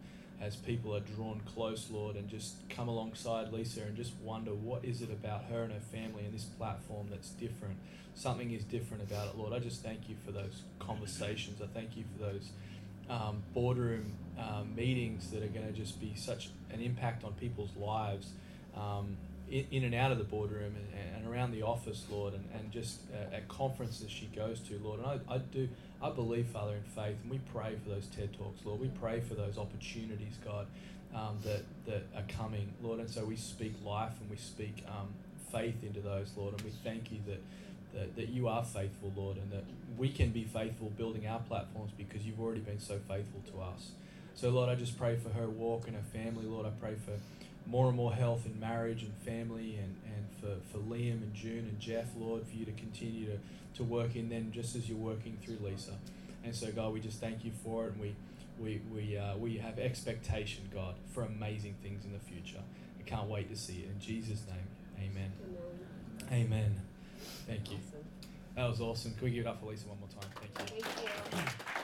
as 0.41 0.55
people 0.55 0.95
are 0.95 1.01
drawn 1.01 1.39
close, 1.53 1.87
Lord, 1.91 2.15
and 2.15 2.27
just 2.27 2.55
come 2.69 2.87
alongside 2.87 3.53
Lisa 3.53 3.81
and 3.81 3.95
just 3.95 4.13
wonder 4.23 4.51
what 4.51 4.83
is 4.83 5.01
it 5.01 5.11
about 5.11 5.43
her 5.45 5.63
and 5.63 5.71
her 5.71 5.79
family 5.79 6.25
and 6.25 6.33
this 6.33 6.45
platform 6.45 7.07
that's 7.09 7.29
different. 7.29 7.77
Something 8.15 8.51
is 8.51 8.63
different 8.63 9.03
about 9.03 9.27
it, 9.27 9.37
Lord. 9.37 9.53
I 9.53 9.59
just 9.59 9.83
thank 9.83 10.09
you 10.09 10.15
for 10.25 10.31
those 10.31 10.63
conversations. 10.79 11.61
I 11.61 11.67
thank 11.67 11.95
you 11.95 12.03
for 12.11 12.25
those 12.25 12.49
um, 13.09 13.43
boardroom 13.53 14.13
um, 14.39 14.75
meetings 14.75 15.29
that 15.31 15.43
are 15.43 15.47
going 15.47 15.67
to 15.67 15.73
just 15.73 15.99
be 16.01 16.13
such 16.15 16.49
an 16.71 16.81
impact 16.81 17.23
on 17.23 17.33
people's 17.33 17.75
lives 17.77 18.31
um, 18.75 19.17
in, 19.51 19.67
in 19.69 19.83
and 19.83 19.93
out 19.93 20.11
of 20.11 20.17
the 20.17 20.23
boardroom 20.23 20.73
and, 20.75 21.15
and 21.15 21.27
around 21.31 21.51
the 21.51 21.61
office, 21.61 22.05
Lord, 22.09 22.33
and, 22.33 22.43
and 22.53 22.71
just 22.71 23.01
uh, 23.13 23.35
at 23.35 23.47
conferences 23.47 24.09
she 24.09 24.25
goes 24.27 24.59
to, 24.61 24.79
Lord. 24.83 24.99
And 24.99 25.07
I, 25.29 25.35
I 25.35 25.37
do, 25.39 25.67
I 26.01 26.09
believe, 26.09 26.47
Father, 26.47 26.75
in 26.75 26.83
faith, 26.83 27.17
and 27.21 27.29
we 27.29 27.39
pray 27.53 27.75
for 27.83 27.89
those 27.89 28.07
TED 28.07 28.33
Talks, 28.33 28.65
Lord. 28.65 28.79
We 28.79 28.87
pray 28.87 29.19
for 29.19 29.35
those 29.35 29.57
opportunities, 29.57 30.33
God, 30.43 30.67
um, 31.13 31.37
that, 31.43 31.63
that 31.85 32.03
are 32.15 32.23
coming, 32.29 32.73
Lord. 32.81 32.99
And 32.99 33.09
so 33.09 33.25
we 33.25 33.35
speak 33.35 33.73
life 33.85 34.13
and 34.21 34.29
we 34.29 34.37
speak 34.37 34.83
um, 34.87 35.09
faith 35.51 35.83
into 35.83 35.99
those, 35.99 36.31
Lord. 36.37 36.53
And 36.53 36.61
we 36.61 36.71
thank 36.83 37.11
you 37.11 37.19
that, 37.27 37.41
that, 37.93 38.15
that 38.15 38.29
you 38.29 38.47
are 38.47 38.63
faithful, 38.63 39.11
Lord, 39.15 39.37
and 39.37 39.51
that 39.51 39.65
we 39.97 40.09
can 40.09 40.29
be 40.29 40.45
faithful 40.45 40.89
building 40.97 41.27
our 41.27 41.39
platforms 41.39 41.91
because 41.97 42.25
you've 42.25 42.39
already 42.39 42.61
been 42.61 42.79
so 42.79 42.99
faithful 43.07 43.41
to 43.51 43.61
us. 43.61 43.91
So, 44.33 44.49
Lord, 44.49 44.69
I 44.69 44.75
just 44.75 44.97
pray 44.97 45.17
for 45.17 45.29
her 45.29 45.47
walk 45.47 45.87
and 45.87 45.95
her 45.95 46.03
family, 46.13 46.45
Lord. 46.45 46.65
I 46.65 46.69
pray 46.79 46.95
for 46.95 47.11
more 47.65 47.87
and 47.87 47.95
more 47.95 48.13
health 48.13 48.45
in 48.45 48.59
marriage 48.59 49.03
and 49.03 49.13
family 49.25 49.77
and, 49.77 49.95
and 50.05 50.25
for, 50.39 50.71
for 50.71 50.83
Liam 50.83 51.21
and 51.21 51.33
June 51.33 51.59
and 51.69 51.79
Jeff, 51.79 52.07
Lord, 52.17 52.45
for 52.45 52.55
you 52.55 52.65
to 52.65 52.71
continue 52.71 53.25
to, 53.27 53.37
to 53.75 53.83
work 53.83 54.15
in 54.15 54.29
them 54.29 54.51
just 54.53 54.75
as 54.75 54.89
you're 54.89 54.97
working 54.97 55.37
through 55.43 55.57
Lisa. 55.61 55.93
And 56.43 56.55
so, 56.55 56.71
God, 56.71 56.93
we 56.93 56.99
just 56.99 57.19
thank 57.19 57.45
you 57.45 57.51
for 57.63 57.85
it 57.85 57.93
and 57.93 58.01
we, 58.01 58.15
we, 58.59 58.81
we, 58.93 59.17
uh, 59.17 59.37
we 59.37 59.57
have 59.57 59.79
expectation, 59.79 60.69
God, 60.73 60.95
for 61.13 61.23
amazing 61.23 61.75
things 61.81 62.03
in 62.03 62.13
the 62.13 62.19
future. 62.19 62.61
I 62.99 63.03
can't 63.03 63.27
wait 63.27 63.49
to 63.49 63.55
see 63.55 63.83
it. 63.83 63.89
In 63.93 63.99
Jesus' 63.99 64.43
name, 64.47 65.09
amen. 65.11 65.31
Amen. 66.31 66.45
Amen. 66.45 66.81
Thank 67.47 67.71
you. 67.71 67.77
Awesome. 67.77 68.05
That 68.55 68.69
was 68.69 68.81
awesome. 68.81 69.13
Can 69.15 69.25
we 69.25 69.31
give 69.31 69.45
it 69.45 69.49
up 69.49 69.61
for 69.61 69.67
Lisa 69.67 69.87
one 69.87 69.99
more 69.99 70.09
time? 70.09 70.29
Thank 70.35 70.75
you. 70.75 70.83
Thank 70.83 71.45
you. 71.45 71.80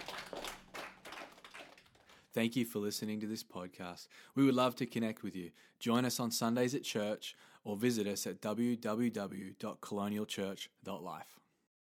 Thank 2.38 2.56
you 2.56 2.65
for 2.65 2.78
listening 2.78 3.19
to 3.21 3.26
this 3.26 3.43
podcast. 3.43 4.10
We 4.36 4.45
would 4.45 4.54
love 4.54 4.76
to 4.76 4.86
connect 4.86 5.23
with 5.23 5.36
you. 5.36 5.50
Join 5.80 6.06
us 6.06 6.19
on 6.19 6.30
Sundays 6.30 6.76
at 6.76 6.84
church 6.84 7.36
or 7.63 7.76
visit 7.76 8.06
us 8.06 8.28
at 8.28 8.41
www.colonialchurch.life. 8.41 11.39